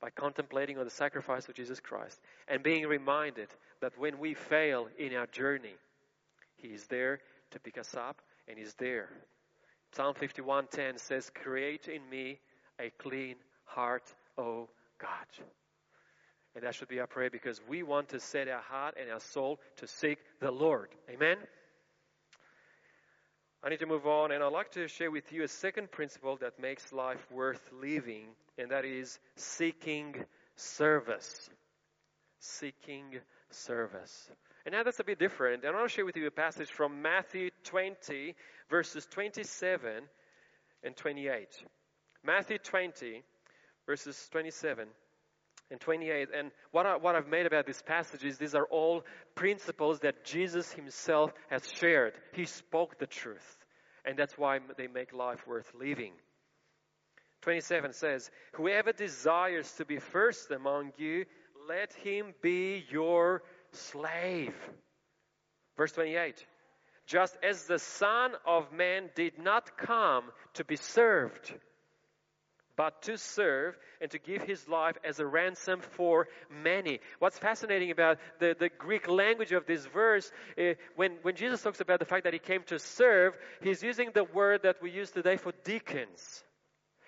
by 0.00 0.08
contemplating 0.08 0.78
on 0.78 0.86
the 0.86 0.90
sacrifice 0.90 1.46
of 1.46 1.54
Jesus 1.54 1.78
Christ, 1.78 2.18
and 2.48 2.62
being 2.62 2.86
reminded 2.86 3.48
that 3.82 3.98
when 3.98 4.18
we 4.18 4.32
fail 4.32 4.88
in 4.98 5.14
our 5.14 5.26
journey, 5.26 5.76
He 6.56 6.68
is 6.68 6.86
there 6.86 7.20
to 7.50 7.60
pick 7.60 7.76
us 7.76 7.94
up, 7.94 8.22
and 8.48 8.56
He's 8.56 8.72
there. 8.78 9.10
Psalm 9.92 10.14
51:10 10.14 10.96
says, 10.96 11.28
"Create 11.28 11.86
in 11.86 12.08
me 12.08 12.40
a 12.78 12.88
clean 12.92 13.36
heart, 13.66 14.10
O 14.38 14.70
God." 14.96 15.26
And 16.54 16.64
that 16.64 16.74
should 16.74 16.88
be 16.88 17.00
our 17.00 17.06
prayer 17.06 17.28
because 17.28 17.60
we 17.68 17.82
want 17.82 18.08
to 18.08 18.20
set 18.20 18.48
our 18.48 18.62
heart 18.62 18.96
and 18.98 19.10
our 19.10 19.20
soul 19.20 19.60
to 19.76 19.86
seek 19.86 20.18
the 20.40 20.50
Lord. 20.50 20.88
Amen? 21.10 21.36
I 23.66 23.68
need 23.68 23.80
to 23.80 23.86
move 23.86 24.06
on, 24.06 24.30
and 24.30 24.44
I'd 24.44 24.52
like 24.52 24.70
to 24.72 24.86
share 24.86 25.10
with 25.10 25.32
you 25.32 25.42
a 25.42 25.48
second 25.48 25.90
principle 25.90 26.36
that 26.36 26.60
makes 26.60 26.92
life 26.92 27.26
worth 27.32 27.60
living, 27.72 28.26
and 28.58 28.70
that 28.70 28.84
is 28.84 29.18
seeking 29.34 30.14
service. 30.54 31.50
Seeking 32.38 33.18
service. 33.50 34.30
And 34.66 34.72
now 34.72 34.84
that's 34.84 35.00
a 35.00 35.04
bit 35.04 35.18
different. 35.18 35.64
And 35.64 35.74
I 35.74 35.78
want 35.80 35.90
to 35.90 35.92
share 35.96 36.06
with 36.06 36.16
you 36.16 36.28
a 36.28 36.30
passage 36.30 36.70
from 36.70 37.02
Matthew 37.02 37.50
20, 37.64 38.36
verses 38.70 39.04
27 39.10 40.04
and 40.84 40.96
28. 40.96 41.48
Matthew 42.24 42.58
20, 42.58 43.24
verses 43.84 44.28
27 44.30 44.86
and 45.70 45.80
28. 45.80 46.28
And 46.36 46.50
what, 46.70 46.86
I, 46.86 46.96
what 46.96 47.14
I've 47.14 47.28
made 47.28 47.46
about 47.46 47.66
this 47.66 47.82
passage 47.82 48.24
is 48.24 48.38
these 48.38 48.54
are 48.54 48.66
all 48.66 49.04
principles 49.34 50.00
that 50.00 50.24
Jesus 50.24 50.72
himself 50.72 51.32
has 51.50 51.62
shared. 51.70 52.14
He 52.32 52.44
spoke 52.44 52.98
the 52.98 53.06
truth. 53.06 53.64
And 54.04 54.16
that's 54.16 54.38
why 54.38 54.60
they 54.76 54.86
make 54.86 55.12
life 55.12 55.46
worth 55.46 55.70
living. 55.74 56.12
27 57.42 57.92
says, 57.92 58.30
Whoever 58.52 58.92
desires 58.92 59.70
to 59.74 59.84
be 59.84 59.98
first 59.98 60.50
among 60.50 60.92
you, 60.96 61.24
let 61.68 61.92
him 61.94 62.34
be 62.42 62.84
your 62.90 63.42
slave. 63.72 64.54
Verse 65.76 65.92
28 65.92 66.44
Just 67.06 67.36
as 67.42 67.64
the 67.64 67.78
Son 67.78 68.32
of 68.46 68.72
Man 68.72 69.10
did 69.14 69.38
not 69.38 69.76
come 69.76 70.24
to 70.54 70.64
be 70.64 70.76
served, 70.76 71.52
but 72.76 73.02
to 73.02 73.16
serve 73.16 73.76
and 74.00 74.10
to 74.10 74.18
give 74.18 74.42
his 74.42 74.68
life 74.68 74.96
as 75.02 75.18
a 75.18 75.26
ransom 75.26 75.80
for 75.80 76.28
many. 76.62 77.00
What's 77.18 77.38
fascinating 77.38 77.90
about 77.90 78.18
the, 78.38 78.54
the 78.58 78.68
Greek 78.68 79.08
language 79.08 79.52
of 79.52 79.66
this 79.66 79.86
verse, 79.86 80.30
uh, 80.58 80.74
when, 80.94 81.12
when 81.22 81.34
Jesus 81.34 81.62
talks 81.62 81.80
about 81.80 81.98
the 81.98 82.04
fact 82.04 82.24
that 82.24 82.32
he 82.32 82.38
came 82.38 82.62
to 82.64 82.78
serve, 82.78 83.34
he's 83.62 83.82
using 83.82 84.10
the 84.14 84.24
word 84.24 84.62
that 84.64 84.76
we 84.82 84.90
use 84.90 85.10
today 85.10 85.36
for 85.36 85.52
deacons. 85.64 86.44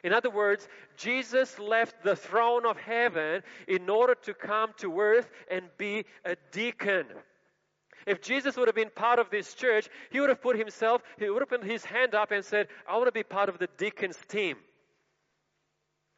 In 0.04 0.12
other 0.12 0.30
words, 0.30 0.66
Jesus 0.96 1.58
left 1.58 2.04
the 2.04 2.16
throne 2.16 2.64
of 2.64 2.76
heaven 2.78 3.42
in 3.66 3.90
order 3.90 4.14
to 4.22 4.34
come 4.34 4.70
to 4.78 5.00
earth 5.00 5.28
and 5.50 5.64
be 5.76 6.04
a 6.25 6.37
deacon. 6.52 7.04
If 8.06 8.22
Jesus 8.22 8.56
would 8.56 8.68
have 8.68 8.76
been 8.76 8.90
part 8.94 9.18
of 9.18 9.28
this 9.28 9.52
church, 9.54 9.88
he 10.10 10.20
would 10.20 10.30
have 10.30 10.40
put 10.40 10.56
himself, 10.56 11.02
he 11.18 11.28
would 11.28 11.42
have 11.42 11.48
put 11.48 11.64
his 11.64 11.84
hand 11.84 12.14
up 12.14 12.30
and 12.30 12.44
said, 12.44 12.68
I 12.88 12.94
want 12.94 13.06
to 13.06 13.12
be 13.12 13.25
part 13.25 13.48
of 13.48 13.58
the 13.58 13.68
deacons 13.76 14.16
team 14.28 14.56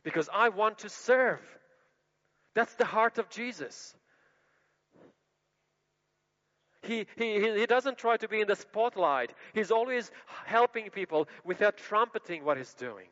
because 0.02 0.28
I 0.32 0.48
want 0.48 0.78
to 0.78 0.88
serve. 0.88 1.40
That's 2.54 2.74
the 2.74 2.84
heart 2.84 3.18
of 3.18 3.28
Jesus. 3.28 3.94
He, 6.82 7.06
he, 7.16 7.40
he 7.40 7.66
doesn't 7.66 7.98
try 7.98 8.16
to 8.16 8.28
be 8.28 8.40
in 8.40 8.48
the 8.48 8.56
spotlight. 8.56 9.34
He's 9.52 9.70
always 9.70 10.10
helping 10.46 10.88
people 10.90 11.28
without 11.44 11.76
trumpeting 11.76 12.44
what 12.44 12.56
he's 12.56 12.72
doing. 12.74 13.06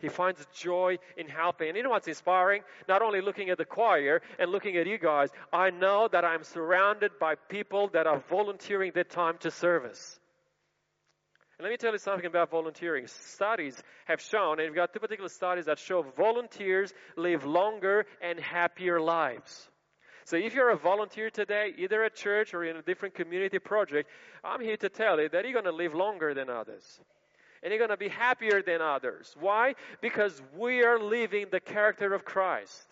He 0.00 0.08
finds 0.08 0.46
joy 0.54 0.98
in 1.16 1.26
helping. 1.26 1.68
And 1.68 1.76
you 1.76 1.82
know 1.82 1.90
what's 1.90 2.06
inspiring? 2.08 2.62
Not 2.88 3.02
only 3.02 3.20
looking 3.20 3.50
at 3.50 3.58
the 3.58 3.64
choir 3.64 4.22
and 4.38 4.50
looking 4.50 4.76
at 4.76 4.86
you 4.86 4.96
guys, 4.96 5.30
I 5.52 5.70
know 5.70 6.08
that 6.12 6.24
I'm 6.24 6.44
surrounded 6.44 7.18
by 7.18 7.34
people 7.34 7.88
that 7.88 8.06
are 8.06 8.22
volunteering 8.30 8.92
their 8.94 9.04
time 9.04 9.38
to 9.40 9.50
service. 9.50 10.18
And 11.58 11.64
let 11.64 11.72
me 11.72 11.76
tell 11.76 11.90
you 11.90 11.98
something 11.98 12.26
about 12.26 12.50
volunteering. 12.50 13.08
Studies 13.08 13.82
have 14.04 14.20
shown, 14.20 14.60
and 14.60 14.68
we've 14.68 14.76
got 14.76 14.92
two 14.92 15.00
particular 15.00 15.28
studies 15.28 15.64
that 15.64 15.80
show 15.80 16.02
volunteers 16.16 16.94
live 17.16 17.44
longer 17.44 18.06
and 18.22 18.38
happier 18.38 19.00
lives. 19.00 19.68
So 20.24 20.36
if 20.36 20.54
you're 20.54 20.70
a 20.70 20.76
volunteer 20.76 21.30
today, 21.30 21.72
either 21.76 22.04
at 22.04 22.14
church 22.14 22.54
or 22.54 22.62
in 22.62 22.76
a 22.76 22.82
different 22.82 23.14
community 23.16 23.58
project, 23.58 24.08
I'm 24.44 24.60
here 24.60 24.76
to 24.76 24.88
tell 24.88 25.20
you 25.20 25.28
that 25.30 25.44
you're 25.44 25.52
going 25.52 25.64
to 25.64 25.72
live 25.72 25.94
longer 25.94 26.32
than 26.32 26.48
others. 26.48 27.00
And 27.60 27.72
you're 27.72 27.78
going 27.78 27.90
to 27.90 27.96
be 27.96 28.08
happier 28.08 28.62
than 28.62 28.80
others. 28.80 29.34
Why? 29.40 29.74
Because 30.00 30.40
we 30.56 30.84
are 30.84 31.00
living 31.00 31.46
the 31.50 31.58
character 31.58 32.14
of 32.14 32.24
Christ. 32.24 32.86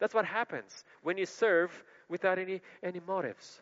That's 0.00 0.14
what 0.14 0.24
happens 0.24 0.84
when 1.04 1.18
you 1.18 1.26
serve 1.26 1.70
without 2.08 2.40
any, 2.40 2.62
any 2.82 3.00
motives. 3.06 3.60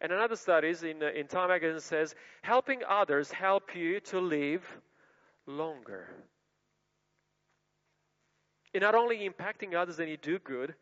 And 0.00 0.12
another 0.12 0.36
studies 0.36 0.82
in, 0.82 1.02
uh, 1.02 1.06
in 1.06 1.26
Time 1.26 1.48
Magazine 1.48 1.80
says, 1.80 2.14
helping 2.42 2.82
others 2.88 3.30
help 3.30 3.74
you 3.74 4.00
to 4.00 4.20
live 4.20 4.64
longer. 5.46 6.08
You're 8.72 8.82
not 8.82 8.94
only 8.94 9.28
impacting 9.28 9.74
others 9.74 9.98
and 9.98 10.10
you 10.10 10.16
do 10.18 10.38
good, 10.38 10.74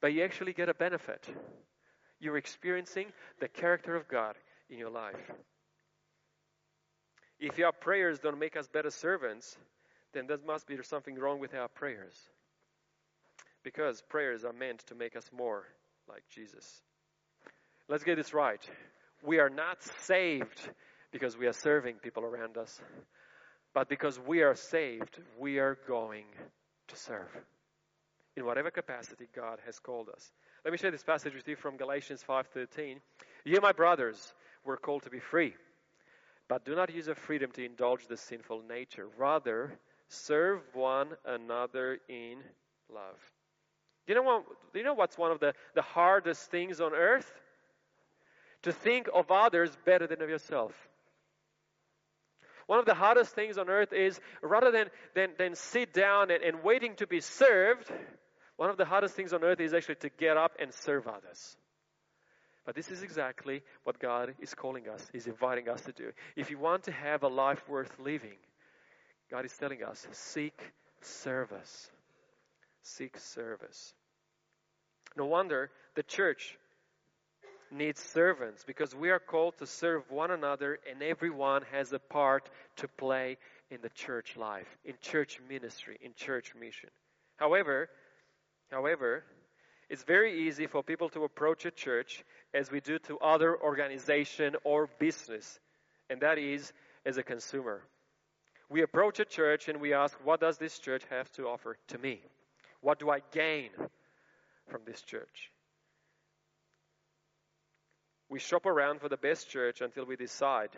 but 0.00 0.12
you 0.12 0.22
actually 0.22 0.52
get 0.52 0.68
a 0.68 0.74
benefit. 0.74 1.28
You're 2.18 2.38
experiencing 2.38 3.12
the 3.40 3.48
character 3.48 3.94
of 3.94 4.08
God 4.08 4.36
in 4.70 4.78
your 4.78 4.90
life. 4.90 5.30
If 7.38 7.58
our 7.58 7.72
prayers 7.72 8.20
don't 8.20 8.38
make 8.38 8.56
us 8.56 8.68
better 8.68 8.90
servants, 8.90 9.58
then 10.12 10.26
there 10.26 10.38
must 10.46 10.66
be 10.66 10.76
something 10.82 11.16
wrong 11.16 11.40
with 11.40 11.54
our 11.54 11.68
prayers. 11.68 12.14
Because 13.64 14.02
prayers 14.08 14.44
are 14.44 14.52
meant 14.52 14.80
to 14.86 14.94
make 14.94 15.16
us 15.16 15.28
more 15.36 15.64
like 16.08 16.22
Jesus. 16.28 16.82
Let's 17.88 18.04
get 18.04 18.16
this 18.16 18.32
right. 18.32 18.60
We 19.24 19.38
are 19.38 19.50
not 19.50 19.82
saved 20.00 20.60
because 21.10 21.36
we 21.36 21.46
are 21.46 21.52
serving 21.52 21.96
people 21.96 22.24
around 22.24 22.56
us, 22.56 22.80
but 23.74 23.88
because 23.88 24.18
we 24.18 24.42
are 24.42 24.54
saved, 24.54 25.18
we 25.38 25.58
are 25.58 25.78
going 25.86 26.24
to 26.88 26.96
serve 26.96 27.28
in 28.36 28.44
whatever 28.44 28.70
capacity 28.70 29.28
God 29.34 29.58
has 29.66 29.78
called 29.78 30.08
us. 30.08 30.32
Let 30.64 30.72
me 30.72 30.78
share 30.78 30.90
this 30.90 31.02
passage 31.02 31.34
with 31.34 31.46
you 31.48 31.56
from 31.56 31.76
Galatians 31.76 32.24
5:13. 32.26 33.00
You, 33.44 33.60
my 33.60 33.72
brothers, 33.72 34.32
were 34.64 34.76
called 34.76 35.02
to 35.02 35.10
be 35.10 35.18
free, 35.18 35.54
but 36.48 36.64
do 36.64 36.74
not 36.74 36.94
use 36.94 37.06
your 37.06 37.16
freedom 37.16 37.50
to 37.52 37.64
indulge 37.64 38.06
the 38.06 38.16
sinful 38.16 38.62
nature. 38.68 39.08
Rather, 39.18 39.78
serve 40.08 40.62
one 40.72 41.08
another 41.24 41.98
in 42.08 42.38
love. 42.88 43.18
Do 44.06 44.12
you 44.12 44.14
know 44.14 44.22
what, 44.22 44.44
do 44.72 44.78
you 44.78 44.84
know 44.84 44.94
what's 44.94 45.18
one 45.18 45.30
of 45.30 45.40
the, 45.40 45.54
the 45.74 45.82
hardest 45.82 46.50
things 46.50 46.80
on 46.80 46.92
earth? 46.92 47.30
To 48.62 48.72
think 48.72 49.08
of 49.12 49.30
others 49.30 49.70
better 49.84 50.06
than 50.06 50.22
of 50.22 50.28
yourself. 50.28 50.72
One 52.66 52.78
of 52.78 52.86
the 52.86 52.94
hardest 52.94 53.34
things 53.34 53.58
on 53.58 53.68
earth 53.68 53.92
is 53.92 54.20
rather 54.40 54.70
than, 54.70 54.88
than, 55.14 55.30
than 55.36 55.54
sit 55.54 55.92
down 55.92 56.30
and, 56.30 56.42
and 56.42 56.62
waiting 56.62 56.94
to 56.96 57.06
be 57.06 57.20
served, 57.20 57.90
one 58.56 58.70
of 58.70 58.76
the 58.76 58.84
hardest 58.84 59.14
things 59.14 59.32
on 59.32 59.42
earth 59.42 59.60
is 59.60 59.74
actually 59.74 59.96
to 59.96 60.10
get 60.10 60.36
up 60.36 60.52
and 60.60 60.72
serve 60.72 61.06
others. 61.08 61.56
But 62.64 62.76
this 62.76 62.90
is 62.90 63.02
exactly 63.02 63.62
what 63.82 63.98
God 63.98 64.34
is 64.40 64.54
calling 64.54 64.88
us, 64.88 65.04
He's 65.12 65.26
inviting 65.26 65.68
us 65.68 65.80
to 65.82 65.92
do. 65.92 66.12
If 66.36 66.50
you 66.50 66.58
want 66.58 66.84
to 66.84 66.92
have 66.92 67.24
a 67.24 67.28
life 67.28 67.68
worth 67.68 67.98
living, 67.98 68.38
God 69.30 69.44
is 69.44 69.52
telling 69.52 69.82
us 69.82 70.06
seek 70.12 70.58
service. 71.00 71.90
Seek 72.82 73.18
service. 73.18 73.94
No 75.16 75.26
wonder 75.26 75.70
the 75.94 76.02
church 76.02 76.56
needs 77.72 78.00
servants 78.00 78.64
because 78.66 78.94
we 78.94 79.10
are 79.10 79.18
called 79.18 79.56
to 79.58 79.66
serve 79.66 80.02
one 80.10 80.30
another 80.30 80.78
and 80.90 81.02
everyone 81.02 81.62
has 81.72 81.92
a 81.92 81.98
part 81.98 82.48
to 82.76 82.88
play 82.88 83.38
in 83.70 83.80
the 83.82 83.88
church 83.90 84.36
life, 84.36 84.68
in 84.84 84.94
church 85.00 85.40
ministry, 85.48 85.98
in 86.00 86.12
church 86.14 86.54
mission. 86.58 86.90
However, 87.36 87.88
however, 88.70 89.24
it's 89.88 90.04
very 90.04 90.46
easy 90.46 90.66
for 90.66 90.82
people 90.82 91.08
to 91.10 91.24
approach 91.24 91.64
a 91.64 91.70
church 91.70 92.24
as 92.54 92.70
we 92.70 92.80
do 92.80 92.98
to 93.00 93.18
other 93.18 93.56
organization 93.60 94.56
or 94.64 94.88
business, 94.98 95.60
and 96.08 96.20
that 96.20 96.38
is 96.38 96.72
as 97.04 97.18
a 97.18 97.22
consumer. 97.22 97.82
We 98.68 98.82
approach 98.82 99.20
a 99.20 99.26
church 99.26 99.68
and 99.68 99.80
we 99.80 99.92
ask, 99.92 100.16
what 100.24 100.40
does 100.40 100.56
this 100.56 100.78
church 100.78 101.02
have 101.10 101.30
to 101.32 101.48
offer 101.48 101.76
to 101.88 101.98
me? 101.98 102.20
What 102.80 102.98
do 102.98 103.10
I 103.10 103.20
gain 103.32 103.70
from 104.68 104.80
this 104.86 105.02
church? 105.02 105.51
We 108.32 108.38
shop 108.38 108.64
around 108.64 109.02
for 109.02 109.10
the 109.10 109.18
best 109.18 109.50
church 109.50 109.82
until 109.82 110.06
we 110.06 110.16
decide 110.16 110.70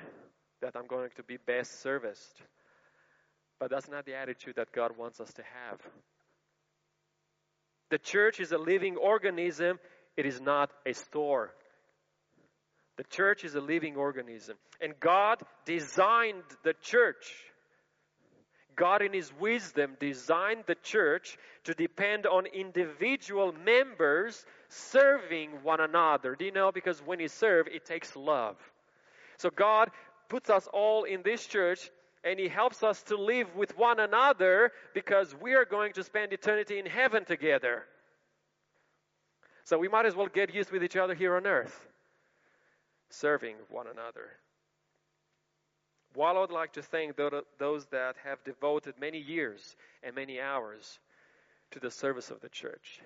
that 0.60 0.74
I'm 0.74 0.88
going 0.88 1.10
to 1.14 1.22
be 1.22 1.36
best 1.36 1.82
serviced. 1.82 2.42
But 3.60 3.70
that's 3.70 3.88
not 3.88 4.06
the 4.06 4.16
attitude 4.16 4.56
that 4.56 4.72
God 4.72 4.98
wants 4.98 5.20
us 5.20 5.32
to 5.34 5.42
have. 5.42 5.78
The 7.90 7.98
church 7.98 8.40
is 8.40 8.50
a 8.50 8.58
living 8.58 8.96
organism, 8.96 9.78
it 10.16 10.26
is 10.26 10.40
not 10.40 10.72
a 10.84 10.94
store. 10.94 11.52
The 12.96 13.04
church 13.04 13.44
is 13.44 13.54
a 13.54 13.60
living 13.60 13.94
organism. 13.94 14.56
And 14.80 14.98
God 14.98 15.40
designed 15.64 16.42
the 16.64 16.74
church. 16.82 17.36
God, 18.76 19.02
in 19.02 19.12
His 19.12 19.32
wisdom, 19.38 19.96
designed 19.98 20.64
the 20.66 20.74
church 20.76 21.38
to 21.64 21.74
depend 21.74 22.26
on 22.26 22.46
individual 22.46 23.52
members 23.64 24.44
serving 24.68 25.50
one 25.62 25.80
another. 25.80 26.34
Do 26.34 26.44
you 26.44 26.52
know? 26.52 26.72
Because 26.72 27.00
when 27.00 27.20
you 27.20 27.28
serve, 27.28 27.66
it 27.68 27.84
takes 27.84 28.14
love. 28.16 28.56
So 29.38 29.50
God 29.50 29.90
puts 30.28 30.50
us 30.50 30.68
all 30.72 31.04
in 31.04 31.22
this 31.22 31.46
church 31.46 31.90
and 32.24 32.38
He 32.38 32.48
helps 32.48 32.82
us 32.82 33.02
to 33.04 33.16
live 33.16 33.54
with 33.54 33.76
one 33.76 34.00
another 34.00 34.72
because 34.94 35.34
we 35.40 35.54
are 35.54 35.64
going 35.64 35.92
to 35.94 36.02
spend 36.02 36.32
eternity 36.32 36.78
in 36.78 36.86
heaven 36.86 37.24
together. 37.24 37.84
So 39.64 39.78
we 39.78 39.88
might 39.88 40.06
as 40.06 40.14
well 40.14 40.26
get 40.26 40.54
used 40.54 40.70
with 40.70 40.82
each 40.82 40.96
other 40.96 41.14
here 41.14 41.36
on 41.36 41.46
earth, 41.46 41.86
serving 43.10 43.56
one 43.68 43.86
another. 43.86 44.30
While 46.14 46.36
I 46.36 46.40
would 46.40 46.50
like 46.50 46.72
to 46.74 46.82
thank 46.82 47.16
those 47.16 47.86
that 47.86 48.16
have 48.24 48.42
devoted 48.44 48.94
many 49.00 49.18
years 49.18 49.76
and 50.02 50.14
many 50.14 50.40
hours 50.40 51.00
to 51.72 51.80
the 51.80 51.90
service 51.90 52.30
of 52.30 52.40
the 52.40 52.48
church, 52.48 53.00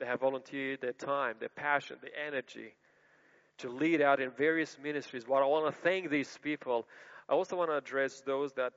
they 0.00 0.06
have 0.06 0.20
volunteered 0.20 0.80
their 0.80 0.92
time, 0.92 1.36
their 1.38 1.48
passion, 1.50 1.96
their 2.00 2.26
energy 2.26 2.74
to 3.58 3.68
lead 3.68 4.00
out 4.00 4.20
in 4.20 4.30
various 4.30 4.78
ministries. 4.82 5.28
While 5.28 5.42
I 5.42 5.46
want 5.46 5.72
to 5.72 5.82
thank 5.82 6.10
these 6.10 6.38
people, 6.42 6.88
I 7.28 7.34
also 7.34 7.56
want 7.56 7.70
to 7.70 7.76
address 7.76 8.20
those 8.20 8.52
that 8.54 8.72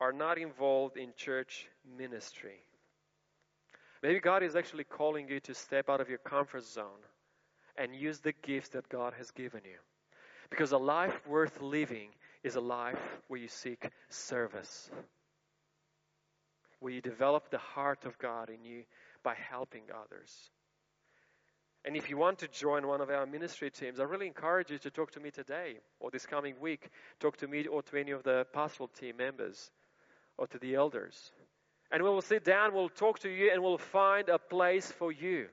are 0.00 0.12
not 0.12 0.36
involved 0.36 0.96
in 0.96 1.12
church 1.16 1.68
ministry. 1.96 2.64
Maybe 4.02 4.18
God 4.18 4.42
is 4.42 4.56
actually 4.56 4.84
calling 4.84 5.28
you 5.28 5.40
to 5.40 5.54
step 5.54 5.88
out 5.88 6.00
of 6.00 6.08
your 6.08 6.18
comfort 6.18 6.64
zone 6.64 7.04
and 7.76 7.94
use 7.94 8.18
the 8.18 8.32
gifts 8.42 8.70
that 8.70 8.88
God 8.88 9.14
has 9.16 9.30
given 9.30 9.60
you. 9.64 9.78
Because 10.50 10.72
a 10.72 10.78
life 10.78 11.26
worth 11.26 11.60
living 11.62 12.08
is 12.42 12.56
a 12.56 12.60
life 12.60 13.00
where 13.28 13.40
you 13.40 13.48
seek 13.48 13.88
service, 14.08 14.90
where 16.80 16.92
you 16.92 17.00
develop 17.00 17.50
the 17.50 17.58
heart 17.58 18.04
of 18.04 18.18
God 18.18 18.50
in 18.50 18.64
you 18.64 18.84
by 19.22 19.34
helping 19.50 19.82
others. 19.90 20.50
And 21.84 21.96
if 21.96 22.10
you 22.10 22.18
want 22.18 22.40
to 22.40 22.48
join 22.48 22.86
one 22.86 23.00
of 23.00 23.08
our 23.08 23.26
ministry 23.26 23.70
teams, 23.70 24.00
I 24.00 24.04
really 24.04 24.26
encourage 24.26 24.70
you 24.70 24.78
to 24.78 24.90
talk 24.90 25.12
to 25.12 25.20
me 25.20 25.30
today 25.30 25.76
or 25.98 26.10
this 26.10 26.26
coming 26.26 26.54
week. 26.60 26.90
Talk 27.20 27.38
to 27.38 27.48
me 27.48 27.66
or 27.66 27.82
to 27.82 27.96
any 27.96 28.10
of 28.10 28.22
the 28.22 28.46
pastoral 28.52 28.88
team 28.88 29.16
members 29.16 29.70
or 30.36 30.46
to 30.48 30.58
the 30.58 30.74
elders. 30.74 31.32
And 31.90 32.02
we 32.02 32.10
will 32.10 32.20
sit 32.20 32.44
down, 32.44 32.74
we'll 32.74 32.90
talk 32.90 33.20
to 33.20 33.30
you, 33.30 33.50
and 33.52 33.62
we'll 33.62 33.78
find 33.78 34.28
a 34.28 34.38
place 34.38 34.90
for 34.92 35.10
you. 35.10 35.46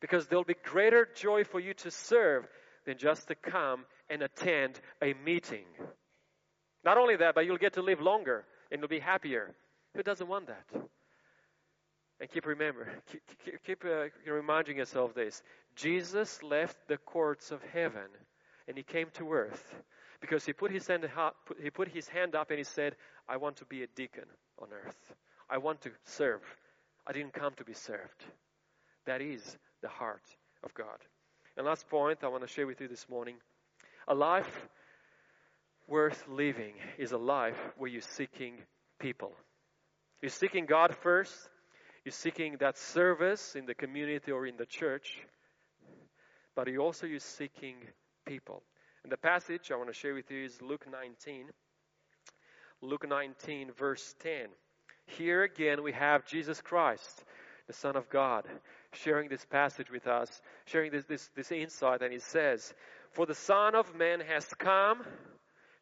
Because 0.00 0.26
there'll 0.26 0.44
be 0.44 0.54
greater 0.64 1.08
joy 1.14 1.44
for 1.44 1.60
you 1.60 1.74
to 1.74 1.90
serve 1.90 2.46
than 2.86 2.96
just 2.96 3.28
to 3.28 3.34
come 3.34 3.84
and 4.10 4.22
attend 4.22 4.80
a 5.00 5.14
meeting. 5.24 5.64
Not 6.84 6.98
only 6.98 7.16
that, 7.16 7.34
but 7.34 7.46
you'll 7.46 7.56
get 7.56 7.74
to 7.74 7.82
live 7.82 8.00
longer 8.00 8.44
and 8.70 8.80
you'll 8.80 8.88
be 8.88 8.98
happier. 8.98 9.54
Who 9.94 10.02
doesn't 10.02 10.28
want 10.28 10.48
that? 10.48 10.66
And 12.20 12.30
keep 12.30 12.44
remember, 12.44 12.86
keep, 13.10 13.22
keep, 13.44 13.64
keep 13.64 13.84
uh, 13.84 14.08
reminding 14.30 14.76
yourself 14.76 15.14
this. 15.14 15.42
Jesus 15.74 16.42
left 16.42 16.76
the 16.86 16.98
courts 16.98 17.50
of 17.50 17.62
heaven 17.72 18.08
and 18.68 18.76
he 18.76 18.82
came 18.82 19.08
to 19.14 19.32
earth 19.32 19.74
because 20.20 20.44
he 20.44 20.52
put 20.52 20.70
his 20.70 20.86
hand 20.86 21.08
up, 21.16 21.34
he 21.62 21.70
put 21.70 21.88
his 21.88 22.08
hand 22.08 22.34
up 22.34 22.50
and 22.50 22.58
he 22.58 22.64
said, 22.64 22.94
"I 23.28 23.38
want 23.38 23.56
to 23.56 23.64
be 23.64 23.82
a 23.82 23.86
deacon 23.86 24.26
on 24.60 24.68
earth. 24.72 25.14
I 25.48 25.58
want 25.58 25.80
to 25.82 25.90
serve. 26.04 26.42
I 27.06 27.12
didn't 27.12 27.32
come 27.32 27.54
to 27.54 27.64
be 27.64 27.72
served." 27.72 28.24
That 29.06 29.22
is 29.22 29.56
the 29.80 29.88
heart 29.88 30.22
of 30.62 30.74
God. 30.74 30.98
And 31.56 31.66
last 31.66 31.88
point 31.88 32.22
I 32.22 32.28
want 32.28 32.42
to 32.42 32.48
share 32.48 32.66
with 32.66 32.82
you 32.82 32.88
this 32.88 33.08
morning: 33.08 33.36
a 34.10 34.14
life 34.14 34.68
worth 35.88 36.22
living 36.28 36.74
is 36.98 37.12
a 37.12 37.18
life 37.18 37.58
where 37.78 37.88
you're 37.88 38.02
seeking 38.02 38.56
people. 38.98 39.32
You're 40.20 40.30
seeking 40.30 40.66
God 40.66 40.94
first 40.94 41.48
you're 42.04 42.12
seeking 42.12 42.56
that 42.60 42.78
service 42.78 43.54
in 43.54 43.66
the 43.66 43.74
community 43.74 44.32
or 44.32 44.46
in 44.46 44.56
the 44.56 44.64
church, 44.64 45.18
but 46.56 46.66
you 46.68 46.78
also 46.78 47.06
you're 47.06 47.20
seeking 47.20 47.76
people. 48.26 48.62
And 49.02 49.12
the 49.12 49.18
passage 49.18 49.70
I 49.70 49.76
want 49.76 49.88
to 49.88 49.94
share 49.94 50.14
with 50.14 50.30
you 50.30 50.44
is 50.44 50.62
Luke 50.62 50.86
19. 50.90 51.46
Luke 52.80 53.06
19, 53.06 53.72
verse 53.72 54.14
10. 54.22 54.46
Here 55.06 55.42
again 55.42 55.82
we 55.82 55.92
have 55.92 56.24
Jesus 56.24 56.62
Christ, 56.62 57.24
the 57.66 57.74
Son 57.74 57.96
of 57.96 58.08
God, 58.08 58.46
sharing 58.92 59.28
this 59.28 59.44
passage 59.44 59.90
with 59.90 60.06
us, 60.06 60.40
sharing 60.64 60.92
this, 60.92 61.04
this, 61.04 61.28
this 61.36 61.52
insight, 61.52 62.00
and 62.00 62.12
he 62.14 62.18
says, 62.18 62.72
For 63.12 63.26
the 63.26 63.34
Son 63.34 63.74
of 63.74 63.94
Man 63.94 64.20
has 64.20 64.46
come 64.54 65.02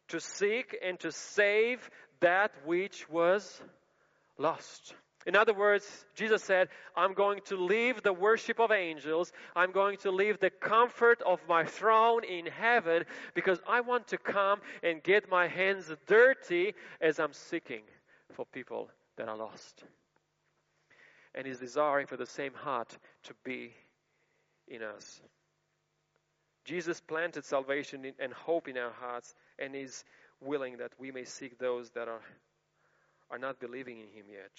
to 0.09 0.19
seek 0.19 0.75
and 0.83 0.99
to 1.01 1.11
save 1.11 1.89
that 2.19 2.51
which 2.65 3.07
was 3.09 3.61
lost. 4.37 4.95
In 5.25 5.35
other 5.35 5.53
words, 5.53 5.85
Jesus 6.15 6.43
said, 6.43 6.69
I'm 6.95 7.13
going 7.13 7.41
to 7.45 7.57
leave 7.57 8.01
the 8.01 8.13
worship 8.13 8.59
of 8.59 8.71
angels. 8.71 9.31
I'm 9.55 9.71
going 9.71 9.97
to 9.97 10.11
leave 10.11 10.39
the 10.39 10.49
comfort 10.49 11.21
of 11.21 11.39
my 11.47 11.65
throne 11.65 12.23
in 12.23 12.45
heaven 12.45 13.03
because 13.35 13.59
I 13.67 13.81
want 13.81 14.07
to 14.07 14.17
come 14.17 14.61
and 14.81 15.03
get 15.03 15.29
my 15.29 15.47
hands 15.47 15.91
dirty 16.07 16.73
as 17.01 17.19
I'm 17.19 17.33
seeking 17.33 17.83
for 18.33 18.45
people 18.45 18.89
that 19.17 19.27
are 19.27 19.37
lost. 19.37 19.83
And 21.35 21.45
He's 21.45 21.59
desiring 21.59 22.07
for 22.07 22.17
the 22.17 22.25
same 22.25 22.53
heart 22.53 22.97
to 23.23 23.33
be 23.43 23.73
in 24.67 24.81
us. 24.81 25.21
Jesus 26.69 27.01
planted 27.01 27.43
salvation 27.43 28.13
and 28.19 28.31
hope 28.31 28.67
in 28.67 28.77
our 28.77 28.91
hearts 28.91 29.33
and 29.57 29.75
is 29.75 30.03
willing 30.39 30.77
that 30.77 30.91
we 30.99 31.09
may 31.09 31.25
seek 31.25 31.57
those 31.57 31.89
that 31.95 32.07
are, 32.07 32.21
are 33.31 33.39
not 33.39 33.59
believing 33.59 33.97
in 33.97 34.05
Him 34.05 34.25
yet. 34.31 34.51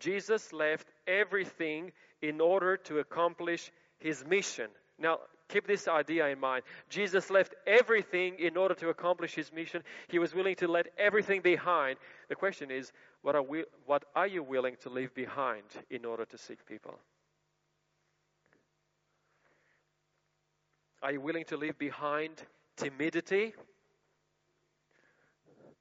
Jesus 0.00 0.52
left 0.52 0.88
everything 1.06 1.92
in 2.20 2.40
order 2.40 2.76
to 2.78 2.98
accomplish 2.98 3.70
his 4.00 4.26
mission. 4.26 4.66
Now, 4.98 5.20
keep 5.48 5.68
this 5.68 5.86
idea 5.86 6.26
in 6.26 6.40
mind. 6.40 6.64
Jesus 6.90 7.30
left 7.30 7.54
everything 7.68 8.40
in 8.40 8.56
order 8.56 8.74
to 8.74 8.88
accomplish 8.88 9.36
his 9.36 9.52
mission. 9.52 9.84
He 10.08 10.18
was 10.18 10.34
willing 10.34 10.56
to 10.56 10.66
let 10.66 10.88
everything 10.98 11.40
behind. 11.40 11.98
The 12.28 12.34
question 12.34 12.72
is, 12.72 12.90
what 13.22 13.36
are, 13.36 13.42
we, 13.42 13.62
what 13.86 14.04
are 14.16 14.26
you 14.26 14.42
willing 14.42 14.74
to 14.82 14.90
leave 14.90 15.14
behind 15.14 15.62
in 15.88 16.04
order 16.04 16.24
to 16.24 16.36
seek 16.36 16.66
people? 16.66 16.98
Are 21.02 21.12
you 21.12 21.20
willing 21.20 21.44
to 21.46 21.56
leave 21.56 21.78
behind 21.78 22.42
timidity 22.76 23.54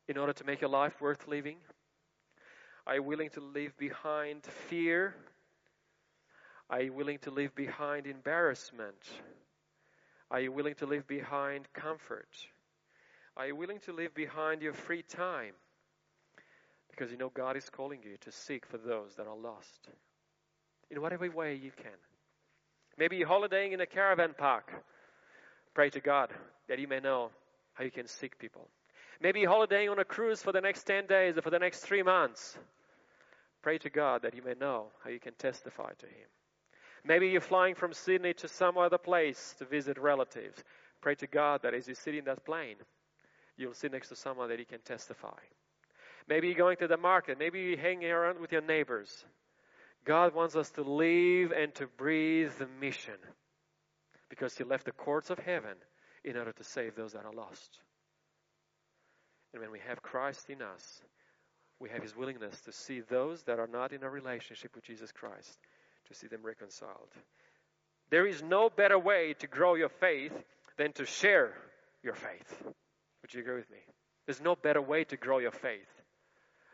in 0.08 0.18
order 0.18 0.34
to 0.34 0.44
make 0.44 0.62
your 0.62 0.70
life 0.70 1.00
worth 1.02 1.28
living? 1.28 1.58
Are 2.86 2.96
you 2.96 3.04
willing 3.04 3.30
to 3.32 3.42
leave 3.42 3.76
behind 3.78 4.44
fear? 4.70 5.16
Are 6.70 6.82
you 6.82 6.94
willing 6.94 7.20
to 7.20 7.32
leave 7.32 7.56
behind 7.56 8.08
embarrassment? 8.08 8.98
Are 10.30 10.40
you 10.40 10.52
willing 10.52 10.76
to 10.76 10.86
leave 10.86 11.08
behind 11.08 11.68
comfort? 11.74 12.30
Are 13.38 13.48
you 13.48 13.56
willing 13.56 13.80
to 13.82 13.94
leave 13.94 14.14
behind 14.14 14.62
your 14.62 14.74
free 14.74 15.02
time? 15.04 15.54
Because 16.90 17.12
you 17.12 17.18
know 17.18 17.30
God 17.30 17.58
is 17.58 17.70
calling 17.70 18.00
you 18.04 18.18
to 18.22 18.32
seek 18.32 18.66
for 18.66 18.78
those 18.78 19.16
that 19.16 19.28
are 19.28 19.36
lost. 19.36 19.90
In 20.92 21.02
whatever 21.02 21.30
way 21.30 21.56
you 21.56 21.72
can. 21.72 21.98
Maybe 22.98 23.18
you're 23.18 23.28
holidaying 23.28 23.74
in 23.74 23.82
a 23.82 23.86
caravan 23.86 24.34
park. 24.38 24.72
Pray 25.76 25.90
to 25.90 26.00
God 26.00 26.32
that 26.70 26.80
you 26.80 26.88
may 26.88 27.02
know 27.02 27.30
how 27.74 27.84
you 27.84 27.92
can 27.92 28.08
seek 28.08 28.40
people. 28.40 28.70
Maybe 29.22 29.44
holidaying 29.44 29.90
on 29.90 30.00
a 30.00 30.06
cruise 30.06 30.42
for 30.42 30.54
the 30.54 30.62
next 30.62 30.84
10 30.84 31.06
days 31.06 31.38
or 31.38 31.42
for 31.42 31.50
the 31.50 31.60
next 31.60 31.82
three 31.82 32.02
months. 32.02 32.58
Pray 33.62 33.78
to 33.80 33.90
God 33.90 34.22
that 34.22 34.34
you 34.34 34.42
may 34.42 34.54
know 34.54 34.88
how 35.04 35.10
you 35.10 35.20
can 35.20 35.34
testify 35.34 35.92
to 36.00 36.06
Him. 36.06 36.28
Maybe 37.04 37.28
you're 37.28 37.42
flying 37.42 37.76
from 37.76 37.94
Sydney 37.94 38.34
to 38.36 38.48
some 38.48 38.78
other 38.78 38.98
place 38.98 39.54
to 39.60 39.66
visit 39.66 39.98
relatives. 39.98 40.64
Pray 41.02 41.16
to 41.16 41.28
God 41.28 41.62
that 41.64 41.74
as 41.74 41.88
you 41.88 41.94
sit 41.94 42.16
in 42.16 42.26
that 42.26 42.46
plane, 42.46 42.78
you'll 43.58 43.74
sit 43.74 43.92
next 43.92 44.10
to 44.10 44.16
someone 44.16 44.50
that 44.50 44.60
you 44.60 44.66
can 44.66 44.82
testify. 44.82 45.38
Maybe 46.28 46.48
you're 46.48 46.58
going 46.58 46.78
to 46.78 46.88
the 46.88 46.98
market. 46.98 47.38
Maybe 47.38 47.60
you're 47.62 47.78
hanging 47.78 48.10
around 48.10 48.40
with 48.40 48.52
your 48.52 48.62
neighbors. 48.62 49.26
God 50.06 50.34
wants 50.34 50.56
us 50.56 50.70
to 50.72 50.84
live 50.84 51.52
and 51.52 51.74
to 51.76 51.88
breathe 51.98 52.54
the 52.58 52.68
mission 52.80 53.18
because 54.30 54.58
He 54.58 54.64
left 54.64 54.86
the 54.86 54.92
courts 54.92 55.30
of 55.30 55.40
heaven 55.40 55.76
in 56.24 56.38
order 56.38 56.52
to 56.52 56.64
save 56.64 56.96
those 56.96 57.14
that 57.14 57.26
are 57.26 57.34
lost. 57.34 57.80
And 59.54 59.62
when 59.62 59.72
we 59.72 59.80
have 59.88 60.02
Christ 60.02 60.50
in 60.50 60.62
us, 60.62 61.02
we 61.80 61.90
have 61.90 62.02
His 62.02 62.16
willingness 62.16 62.60
to 62.62 62.72
see 62.72 63.02
those 63.02 63.44
that 63.44 63.60
are 63.60 63.68
not 63.68 63.94
in 63.94 64.04
a 64.04 64.10
relationship 64.10 64.76
with 64.76 64.84
Jesus 64.84 65.12
Christ, 65.12 65.60
to 66.08 66.14
see 66.14 66.28
them 66.28 66.42
reconciled. 66.44 67.10
There 68.10 68.28
is 68.28 68.44
no 68.44 68.70
better 68.70 69.00
way 69.00 69.36
to 69.40 69.48
grow 69.48 69.76
your 69.76 69.90
faith 69.90 70.34
than 70.78 70.94
to 70.94 71.06
share 71.06 71.54
your 72.04 72.14
faith. 72.14 72.64
Would 73.22 73.34
you 73.34 73.42
agree 73.42 73.56
with 73.56 73.70
me? 73.72 73.80
There's 74.26 74.42
no 74.42 74.56
better 74.56 74.82
way 74.82 75.04
to 75.06 75.18
grow 75.18 75.40
your 75.40 75.52
faith 75.52 75.90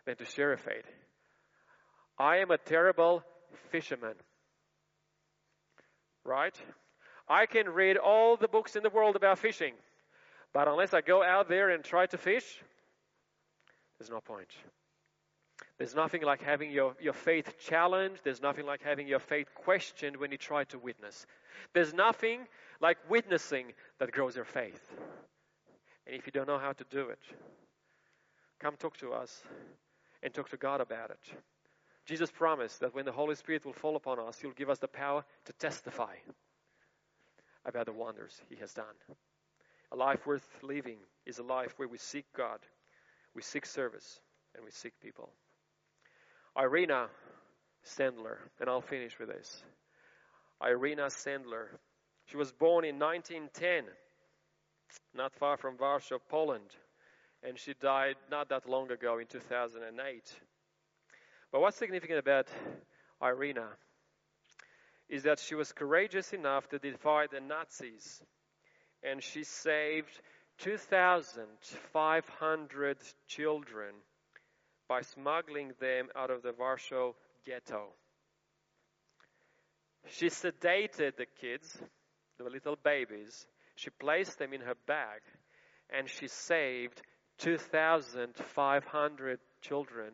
than 0.05 0.15
to 0.17 0.25
share 0.25 0.49
your 0.49 0.57
faith. 0.57 0.85
I 2.17 2.37
am 2.37 2.51
a 2.51 2.57
terrible 2.57 3.23
fisherman. 3.71 4.15
Right? 6.23 6.55
I 7.32 7.46
can 7.46 7.70
read 7.70 7.96
all 7.96 8.36
the 8.36 8.50
books 8.50 8.76
in 8.76 8.84
the 8.84 8.89
world 8.89 9.15
about 9.15 9.39
fishing, 9.39 9.74
but 10.52 10.67
unless 10.67 10.94
I 10.94 11.00
go 11.00 11.24
out 11.24 11.48
there 11.48 11.70
and 11.70 11.82
try 11.82 12.06
to 12.08 12.17
fish, 12.17 12.62
there's 13.98 14.10
no 14.10 14.20
point. 14.20 14.50
There's 15.78 15.96
nothing 15.96 16.24
like 16.24 16.41
having 16.41 16.72
your, 16.72 16.94
your 17.00 17.13
faith 17.13 17.54
challenged. 17.58 18.20
There's 18.26 18.41
nothing 18.41 18.65
like 18.65 18.82
having 18.84 19.08
your 19.08 19.20
faith 19.20 19.48
questioned 19.56 20.17
when 20.17 20.30
you 20.30 20.38
try 20.38 20.65
to 20.65 20.78
witness. 20.78 21.26
There's 21.74 21.94
nothing 21.94 22.41
like 22.82 22.98
witnessing 23.10 23.67
that 24.00 24.12
grows 24.12 24.36
your 24.36 24.44
faith. 24.44 24.91
And 26.06 26.17
if 26.17 26.26
you 26.26 26.34
don't 26.34 26.50
know 26.50 26.60
how 26.60 26.74
to 26.74 26.84
do 26.89 27.08
it, 27.08 27.22
come 28.60 28.76
talk 28.76 28.98
to 28.98 29.13
us 29.13 29.41
and 30.22 30.34
talk 30.34 30.50
to 30.50 30.58
God 30.58 30.82
about 30.82 31.12
it. 31.12 31.34
Jesus 32.06 32.30
promised 32.30 32.82
that 32.82 32.94
when 32.94 33.06
the 33.06 33.12
Holy 33.13 33.36
Spirit 33.36 33.65
will 33.65 33.72
fall 33.72 33.96
upon 33.96 34.20
us, 34.20 34.38
He'll 34.38 34.52
give 34.52 34.70
us 34.70 34.80
the 34.80 34.89
power 34.89 35.24
to 35.46 35.54
testify 35.54 36.15
about 37.65 37.86
the 37.86 37.91
wonders 37.91 38.39
He 38.50 38.56
has 38.58 38.74
done. 38.74 38.86
A 39.91 39.95
life 39.95 40.26
worth 40.26 40.47
living 40.62 40.97
is 41.26 41.39
a 41.39 41.43
life 41.43 41.74
where 41.78 41.88
we 41.88 41.97
seek 41.97 42.26
God, 42.36 42.60
we 43.36 43.41
seek 43.41 43.65
service, 43.65 44.19
and 44.56 44.63
we 44.63 44.71
seek 44.71 44.93
people. 45.02 45.30
Irena 46.58 47.08
Sendler, 47.86 48.38
and 48.60 48.69
I'll 48.69 48.82
finish 48.82 49.17
with 49.19 49.30
this. 49.30 49.63
Irena 50.62 51.08
Sendler. 51.08 51.67
She 52.26 52.38
was 52.38 52.52
born 52.52 52.86
in 52.86 53.00
1910, 53.00 53.84
not 55.15 55.34
far 55.36 55.58
from 55.58 55.78
Warsaw, 55.78 56.19
Poland, 56.30 56.76
and 57.43 57.58
she 57.58 57.74
died 57.74 58.15
not 58.30 58.50
that 58.50 58.69
long 58.69 58.91
ago 58.91 59.17
in 59.17 59.28
2008. 59.28 60.39
But 61.52 61.62
what's 61.62 61.78
significant 61.78 62.19
about 62.19 62.47
Irena 63.21 63.67
is 65.12 65.24
that 65.24 65.39
she 65.39 65.56
was 65.56 65.74
courageous 65.74 66.32
enough 66.32 66.69
to 66.69 66.80
defy 66.80 67.26
the 67.30 67.41
Nazis, 67.41 68.24
and 69.04 69.21
she 69.21 69.43
saved 69.43 70.21
2,500 70.60 72.97
children 73.28 73.93
by 74.88 75.02
smuggling 75.02 75.74
them 75.82 76.08
out 76.15 76.32
of 76.32 76.43
the 76.43 76.54
Warsaw 76.58 77.12
ghetto. 77.45 77.89
She 80.08 80.28
sedated 80.28 81.17
the 81.17 81.26
kids, 81.41 81.84
the 82.38 82.50
little 82.50 82.78
babies. 82.82 83.45
She 83.76 83.89
placed 83.89 84.39
them 84.39 84.54
in 84.54 84.62
her 84.62 84.76
bag, 84.88 85.19
and 85.89 86.08
she 86.10 86.30
saved 86.30 87.02
2,500 87.39 89.39
children 89.62 90.13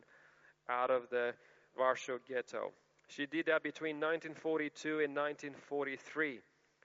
out 0.68 0.90
of 0.90 1.08
the 1.12 1.36
Warsaw 1.78 2.18
ghetto. 2.28 2.74
She 3.08 3.26
did 3.26 3.46
that 3.46 3.63
between 3.63 3.96
1942 3.98 5.00
and 5.00 5.15
1943. 5.15 6.39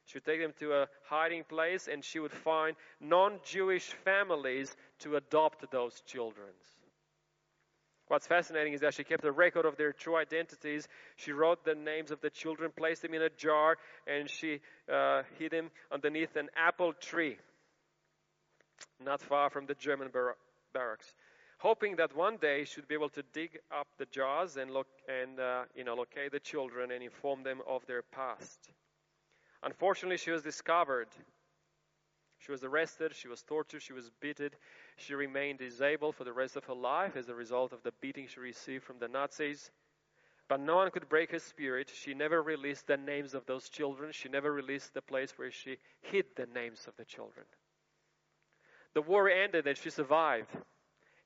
She 0.05 0.17
would 0.17 0.25
take 0.25 0.41
them 0.41 0.53
to 0.59 0.75
a 0.75 0.89
hiding 1.05 1.45
place 1.45 1.89
and 1.89 2.05
she 2.05 2.19
would 2.19 2.33
find 2.33 2.77
non 3.01 3.41
Jewish 3.45 3.93
families 4.05 4.77
to 5.01 5.17
adopt 5.17 5.71
those 5.71 6.01
children. 6.03 6.51
What's 8.09 8.27
fascinating 8.27 8.75
is 8.75 8.83
that 8.83 8.93
she 8.93 9.05
kept 9.05 9.25
a 9.25 9.33
record 9.33 9.65
of 9.65 9.77
their 9.77 9.93
true 9.93 10.17
identities. 10.17 10.87
She 11.17 11.33
wrote 11.33 11.65
the 11.65 11.75
names 11.75 12.11
of 12.11 12.21
the 12.21 12.29
children, 12.29 12.71
placed 12.77 13.01
them 13.01 13.15
in 13.15 13.23
a 13.23 13.31
jar, 13.31 13.79
and 14.07 14.29
she 14.29 14.61
uh, 14.93 15.23
hid 15.39 15.53
them 15.53 15.71
underneath 15.91 16.37
an 16.37 16.51
apple 16.55 16.93
tree, 16.93 17.39
not 19.03 19.23
far 19.23 19.49
from 19.49 19.65
the 19.65 19.75
German 19.75 20.09
bar- 20.13 20.37
barracks, 20.75 21.15
hoping 21.63 21.97
that 21.97 22.15
one 22.17 22.37
day 22.37 22.65
she'd 22.65 22.89
be 22.89 22.95
able 22.95 23.09
to 23.09 23.23
dig 23.33 23.59
up 23.71 23.87
the 23.99 24.07
jars 24.07 24.57
and, 24.57 24.71
look, 24.71 24.89
and 25.09 25.39
uh, 25.39 25.63
you 25.75 25.85
know, 25.85 25.95
locate 25.95 26.33
the 26.33 26.41
children 26.41 26.91
and 26.91 27.03
inform 27.03 27.43
them 27.43 27.61
of 27.67 27.87
their 27.87 28.03
past. 28.03 28.59
Unfortunately, 29.63 30.17
she 30.17 30.33
was 30.33 30.43
discovered 30.43 31.09
she 32.45 32.51
was 32.51 32.65
arrested, 32.65 33.15
she 33.15 33.29
was 33.29 33.43
tortured, 33.43 33.83
she 33.83 33.93
was 33.93 34.11
beaten. 34.21 34.51
She 34.97 35.15
remained 35.15 35.61
disabled 35.61 36.17
for 36.17 36.25
the 36.25 36.33
rest 36.33 36.57
of 36.57 36.65
her 36.65 36.75
life 36.75 37.15
as 37.17 37.29
a 37.29 37.35
result 37.35 37.73
of 37.73 37.85
the 37.85 37.93
beating 38.01 38.27
she 38.27 38.41
received 38.41 38.83
from 38.83 38.99
the 38.99 39.07
Nazis. 39.07 39.71
But 40.49 40.59
no 40.59 40.75
one 40.77 40.91
could 40.91 41.09
break 41.09 41.31
her 41.31 41.39
spirit. 41.39 41.89
She 41.95 42.15
never 42.15 42.43
released 42.43 42.89
the 42.89 42.97
names 42.97 43.35
of 43.35 43.47
those 43.47 43.69
children. 43.69 44.11
She 44.11 44.29
never 44.29 44.53
released 44.53 44.93
the 44.93 45.03
place 45.03 45.39
where 45.39 45.53
she 45.53 45.77
hid 46.01 46.27
the 46.35 46.47
names 46.47 46.89
of 46.89 46.97
the 46.97 47.05
children. 47.05 47.47
The 48.95 49.03
war 49.03 49.31
ended 49.31 49.69
and 49.69 49.79
she 49.79 49.91
survived. 49.91 50.51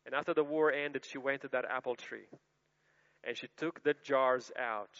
And 0.06 0.14
after 0.14 0.32
the 0.32 0.44
war 0.44 0.72
ended, 0.72 1.04
she 1.04 1.18
went 1.18 1.42
to 1.42 1.48
that 1.48 1.64
apple 1.68 1.96
tree 1.96 2.28
and 3.24 3.36
she 3.36 3.48
took 3.56 3.82
the 3.82 3.94
jars 4.04 4.52
out 4.58 4.96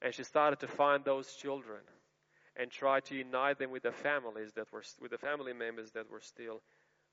and 0.00 0.14
she 0.14 0.22
started 0.22 0.60
to 0.60 0.68
find 0.68 1.04
those 1.04 1.34
children 1.34 1.80
and 2.56 2.70
try 2.70 3.00
to 3.00 3.16
unite 3.16 3.58
them 3.58 3.72
with 3.72 3.82
the 3.82 3.90
families 3.90 4.52
that 4.52 4.72
were 4.72 4.84
with 5.00 5.10
the 5.10 5.18
family 5.18 5.52
members 5.52 5.90
that 5.90 6.08
were 6.08 6.20
still 6.20 6.62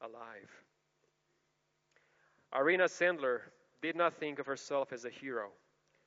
alive. 0.02 0.50
Irena 2.54 2.84
Sendler 2.84 3.40
did 3.82 3.96
not 3.96 4.20
think 4.20 4.38
of 4.38 4.46
herself 4.46 4.94
as 4.94 5.04
a 5.04 5.10
hero. 5.10 5.50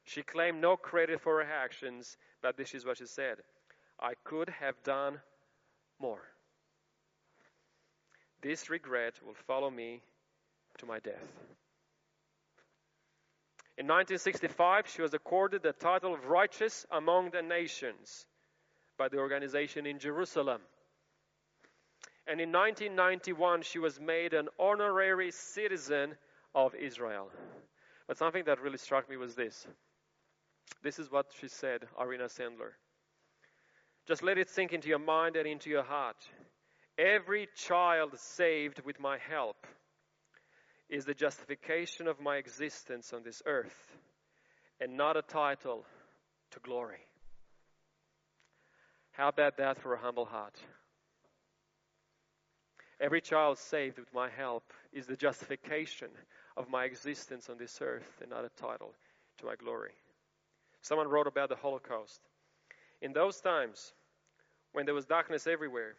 She 0.04 0.22
claimed 0.22 0.60
no 0.60 0.76
credit 0.76 1.20
for 1.20 1.42
her 1.42 1.50
actions, 1.50 2.16
but 2.42 2.56
this 2.56 2.74
is 2.74 2.84
what 2.84 2.98
she 2.98 3.06
said 3.06 3.38
I 3.98 4.12
could 4.22 4.50
have 4.50 4.80
done 4.84 5.20
more. 5.98 6.22
This 8.40 8.70
regret 8.70 9.14
will 9.24 9.34
follow 9.46 9.70
me 9.70 10.02
to 10.78 10.86
my 10.86 10.98
death. 11.00 11.22
In 13.76 13.86
1965, 13.86 14.86
she 14.86 15.02
was 15.02 15.14
accorded 15.14 15.62
the 15.62 15.72
title 15.72 16.14
of 16.14 16.26
Righteous 16.26 16.86
Among 16.92 17.30
the 17.30 17.42
Nations 17.42 18.26
by 18.96 19.08
the 19.08 19.18
organization 19.18 19.84
in 19.84 19.98
Jerusalem. 19.98 20.60
And 22.26 22.40
in 22.40 22.52
1991, 22.52 23.62
she 23.62 23.80
was 23.80 24.00
made 24.00 24.32
an 24.32 24.48
honorary 24.58 25.32
citizen 25.32 26.14
of 26.54 26.74
Israel. 26.76 27.30
But 28.06 28.16
something 28.16 28.44
that 28.44 28.60
really 28.60 28.78
struck 28.78 29.10
me 29.10 29.16
was 29.16 29.34
this. 29.34 29.66
This 30.82 30.98
is 30.98 31.10
what 31.10 31.26
she 31.40 31.48
said, 31.48 31.84
Irena 32.00 32.24
Sendler. 32.24 32.72
Just 34.06 34.22
let 34.22 34.38
it 34.38 34.50
sink 34.50 34.72
into 34.72 34.88
your 34.88 34.98
mind 34.98 35.34
and 35.36 35.48
into 35.48 35.68
your 35.68 35.82
heart. 35.82 36.16
Every 36.96 37.48
child 37.56 38.16
saved 38.18 38.82
with 38.84 39.00
my 39.00 39.18
help 39.18 39.66
is 40.88 41.04
the 41.04 41.14
justification 41.14 42.06
of 42.06 42.20
my 42.20 42.36
existence 42.36 43.12
on 43.12 43.22
this 43.22 43.42
earth 43.46 43.96
and 44.80 44.96
not 44.96 45.16
a 45.16 45.22
title 45.22 45.84
to 46.50 46.60
glory. 46.60 47.00
How 49.12 49.28
about 49.28 49.56
that 49.58 49.78
for 49.78 49.94
a 49.94 49.98
humble 49.98 50.24
heart? 50.24 50.58
Every 53.00 53.20
child 53.20 53.58
saved 53.58 53.98
with 53.98 54.12
my 54.14 54.28
help 54.28 54.72
is 54.92 55.06
the 55.06 55.16
justification 55.16 56.08
of 56.56 56.68
my 56.68 56.84
existence 56.84 57.48
on 57.48 57.58
this 57.58 57.78
earth 57.80 58.20
and 58.20 58.30
not 58.30 58.44
a 58.44 58.60
title 58.60 58.92
to 59.38 59.46
my 59.46 59.56
glory. 59.56 59.92
Someone 60.80 61.08
wrote 61.08 61.26
about 61.26 61.48
the 61.48 61.56
Holocaust. 61.56 62.20
In 63.00 63.12
those 63.12 63.40
times, 63.40 63.92
when 64.72 64.84
there 64.84 64.94
was 64.94 65.06
darkness 65.06 65.46
everywhere, 65.46 65.94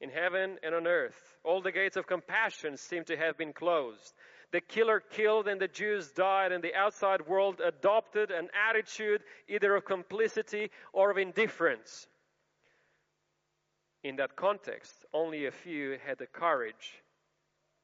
in 0.00 0.10
heaven 0.10 0.58
and 0.62 0.74
on 0.74 0.86
earth, 0.86 1.36
all 1.44 1.62
the 1.62 1.72
gates 1.72 1.96
of 1.96 2.06
compassion 2.06 2.76
seemed 2.76 3.06
to 3.06 3.16
have 3.16 3.36
been 3.36 3.52
closed. 3.52 4.14
The 4.52 4.60
killer 4.60 5.00
killed 5.00 5.48
and 5.48 5.60
the 5.60 5.68
Jews 5.68 6.10
died, 6.12 6.52
and 6.52 6.62
the 6.62 6.74
outside 6.74 7.26
world 7.26 7.60
adopted 7.60 8.30
an 8.30 8.48
attitude 8.68 9.22
either 9.48 9.74
of 9.74 9.84
complicity 9.84 10.70
or 10.92 11.10
of 11.10 11.18
indifference. 11.18 12.06
In 14.02 14.16
that 14.16 14.36
context, 14.36 14.92
only 15.12 15.46
a 15.46 15.50
few 15.50 15.98
had 16.06 16.18
the 16.18 16.26
courage 16.26 17.02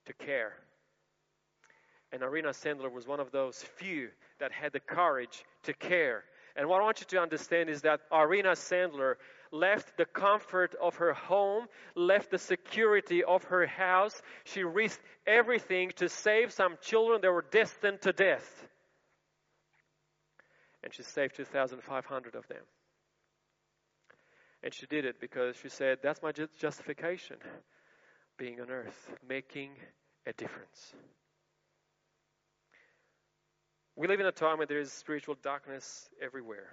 to 0.07 0.13
care. 0.13 0.53
And 2.13 2.23
Irena 2.23 2.51
Sendler 2.51 2.93
was 2.93 3.07
one 3.07 3.21
of 3.21 3.31
those 3.31 3.63
few 3.77 4.11
that 4.39 4.53
had 4.53 4.73
the 4.73 4.81
courage 4.81 5.45
to 5.63 5.73
care. 5.73 6.25
And 6.57 6.69
what 6.69 6.81
I 6.81 6.85
want 6.85 7.01
you 7.01 7.07
to 7.07 7.21
understand 7.21 7.71
is 7.71 7.83
that 7.83 8.01
Irena 8.13 8.51
Sendler 8.51 9.15
left 9.53 9.97
the 9.97 10.05
comfort 10.05 10.75
of 10.81 10.97
her 10.97 11.13
home, 11.13 11.67
left 11.95 12.31
the 12.31 12.39
security 12.39 13.25
of 13.25 13.45
her 13.45 13.67
house. 13.67 14.21
She 14.45 14.63
risked 14.63 15.03
everything 15.27 15.93
to 15.97 16.09
save 16.09 16.53
some 16.53 16.77
children 16.81 17.21
that 17.23 17.31
were 17.31 17.45
destined 17.51 18.03
to 18.03 18.13
death. 18.13 18.67
And 20.83 20.95
she 20.95 21.03
saved 21.03 21.37
2,500 21.37 22.35
of 22.35 22.47
them. 22.49 22.63
And 24.63 24.75
she 24.75 24.87
did 24.87 25.05
it 25.05 25.21
because 25.21 25.57
she 25.57 25.69
said, 25.69 25.99
That's 26.03 26.23
my 26.23 26.33
justification, 26.59 27.37
being 28.39 28.61
on 28.61 28.71
earth, 28.71 29.11
making 29.27 29.71
a 30.27 30.33
difference. 30.33 30.95
We 33.97 34.07
live 34.07 34.21
in 34.21 34.27
a 34.27 34.33
time 34.33 34.59
where 34.59 34.67
there 34.67 34.81
is 34.81 34.93
spiritual 34.93 35.37
darkness 35.43 36.09
everywhere. 36.23 36.71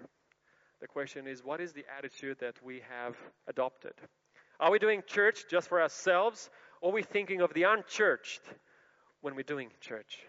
The 0.79 0.87
question 0.87 1.27
is, 1.27 1.43
what 1.43 1.59
is 1.59 1.73
the 1.73 1.85
attitude 1.97 2.37
that 2.39 2.61
we 2.63 2.81
have 2.89 3.15
adopted? 3.47 3.93
Are 4.59 4.71
we 4.71 4.79
doing 4.79 5.03
church 5.07 5.45
just 5.49 5.67
for 5.67 5.81
ourselves, 5.81 6.49
or 6.81 6.91
are 6.91 6.93
we 6.93 7.03
thinking 7.03 7.41
of 7.41 7.53
the 7.53 7.63
unchurched 7.63 8.41
when 9.21 9.35
we're 9.35 9.43
doing 9.43 9.69
church? 9.81 10.19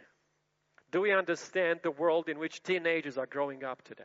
Do 0.91 1.03
we 1.03 1.13
understand 1.13 1.81
the 1.83 1.91
world 1.91 2.29
in 2.29 2.39
which 2.39 2.63
teenagers 2.63 3.19
are 3.19 3.27
growing 3.27 3.63
up 3.63 3.83
today? 3.83 4.05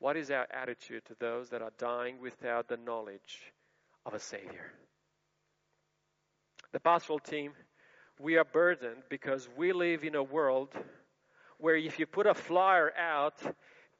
What 0.00 0.16
is 0.16 0.30
our 0.30 0.46
attitude 0.50 1.04
to 1.06 1.16
those 1.18 1.50
that 1.50 1.62
are 1.62 1.72
dying 1.78 2.20
without 2.20 2.68
the 2.68 2.76
knowledge 2.76 3.52
of 4.06 4.14
a 4.14 4.18
Savior? 4.18 4.72
The 6.72 6.80
pastoral 6.80 7.18
team, 7.20 7.52
we 8.20 8.36
are 8.36 8.44
burdened 8.44 9.02
because 9.08 9.48
we 9.56 9.72
live 9.72 10.04
in 10.04 10.14
a 10.14 10.22
world 10.22 10.74
where 11.58 11.76
if 11.76 11.98
you 11.98 12.06
put 12.06 12.26
a 12.26 12.34
flyer 12.34 12.92
out, 12.96 13.40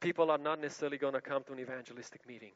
people 0.00 0.30
are 0.30 0.38
not 0.38 0.60
necessarily 0.60 0.98
going 0.98 1.14
to 1.14 1.20
come 1.20 1.42
to 1.44 1.52
an 1.52 1.60
evangelistic 1.60 2.26
meeting. 2.26 2.52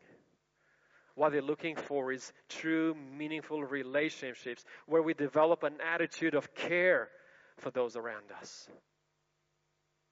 What 1.15 1.33
they're 1.33 1.43
looking 1.43 1.77
for 1.77 2.13
is 2.13 2.33
true, 2.49 2.97
meaningful 3.17 3.63
relationships 3.65 4.65
where 4.87 5.03
we 5.03 5.13
develop 5.13 5.63
an 5.63 5.75
attitude 5.81 6.35
of 6.35 6.55
care 6.55 7.09
for 7.59 7.71
those 7.71 7.97
around 7.97 8.25
us. 8.41 8.69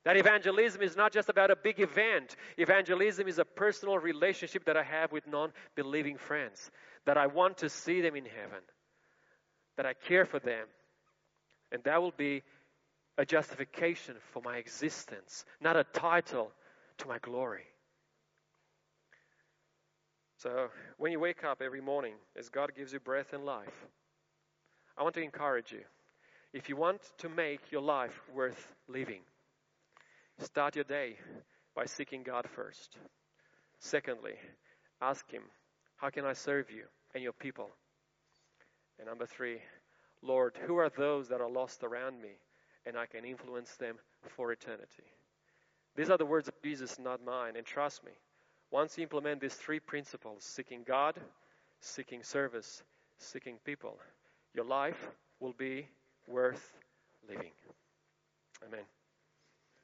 That 0.05 0.17
evangelism 0.17 0.83
is 0.83 0.97
not 0.97 1.13
just 1.13 1.29
about 1.29 1.51
a 1.51 1.57
big 1.57 1.81
event. 1.81 2.37
Evangelism 2.57 3.29
is 3.29 3.39
a 3.39 3.45
personal 3.45 3.99
relationship 3.99 4.65
that 4.65 4.77
I 4.77 4.83
have 4.83 5.13
with 5.13 5.27
non 5.27 5.53
believing 5.75 6.17
friends, 6.17 6.71
that 7.05 7.19
I 7.19 7.27
want 7.27 7.59
to 7.59 7.69
see 7.69 8.01
them 8.01 8.17
in 8.17 8.25
heaven, 8.25 8.63
that 9.77 9.87
I 9.87 9.93
care 9.93 10.25
for 10.25 10.39
them. 10.39 10.67
And 11.73 11.83
that 11.85 12.01
will 12.01 12.15
be 12.17 12.43
a 13.19 13.25
justification 13.27 14.17
for 14.33 14.43
my 14.43 14.57
existence, 14.57 15.45
not 15.61 15.77
a 15.77 15.85
title 15.85 16.53
to 17.01 17.09
my 17.09 17.19
glory. 17.19 17.65
So, 20.37 20.69
when 20.97 21.13
you 21.13 21.21
wake 21.21 21.45
up 21.45 21.61
every 21.63 21.81
morning, 21.81 22.15
as 22.39 22.49
God 22.49 22.73
gives 22.75 22.93
you 22.93 23.01
breath 23.01 23.33
and 23.33 23.45
life, 23.45 23.87
I 24.97 25.03
want 25.03 25.15
to 25.15 25.23
encourage 25.23 25.73
you. 25.73 25.83
If 26.53 26.69
you 26.69 26.77
want 26.77 27.01
to 27.19 27.29
make 27.29 27.73
your 27.73 27.83
life 27.83 28.21
worth 28.35 28.75
living, 28.89 29.21
start 30.39 30.77
your 30.77 30.85
day 30.85 31.17
by 31.75 31.87
seeking 31.87 32.23
God 32.23 32.47
first. 32.49 32.97
Secondly, 33.79 34.35
ask 35.01 35.31
Him, 35.31 35.43
How 35.97 36.11
can 36.11 36.25
I 36.25 36.35
serve 36.35 36.71
you 36.71 36.85
and 37.15 37.23
your 37.23 37.33
people? 37.33 37.71
And 38.99 39.09
number 39.09 39.27
three, 39.27 39.61
Lord, 40.23 40.59
who 40.67 40.77
are 40.77 40.91
those 40.91 41.29
that 41.29 41.41
are 41.41 41.51
lost 41.51 41.83
around 41.83 42.21
me 42.21 42.37
and 42.85 42.97
I 42.97 43.07
can 43.07 43.25
influence 43.25 43.77
them 43.77 43.97
for 44.37 44.53
eternity? 44.53 45.05
These 45.97 46.11
are 46.11 46.17
the 46.17 46.27
words 46.27 46.49
of 46.49 46.55
Jesus, 46.63 46.99
not 46.99 47.25
mine. 47.25 47.57
And 47.57 47.67
trust 47.67 48.05
me, 48.05 48.13
once 48.71 48.97
you 48.97 49.03
implement 49.03 49.41
these 49.41 49.55
three 49.55 49.81
principles 49.81 50.45
seeking 50.45 50.83
God, 50.87 51.17
seeking 51.81 52.23
service, 52.23 52.83
seeking 53.19 53.57
people 53.65 53.99
your 54.55 54.65
life 54.65 55.09
will 55.39 55.53
be 55.53 55.87
worth 56.27 56.75
living. 57.29 57.53
Amen. 58.67 58.85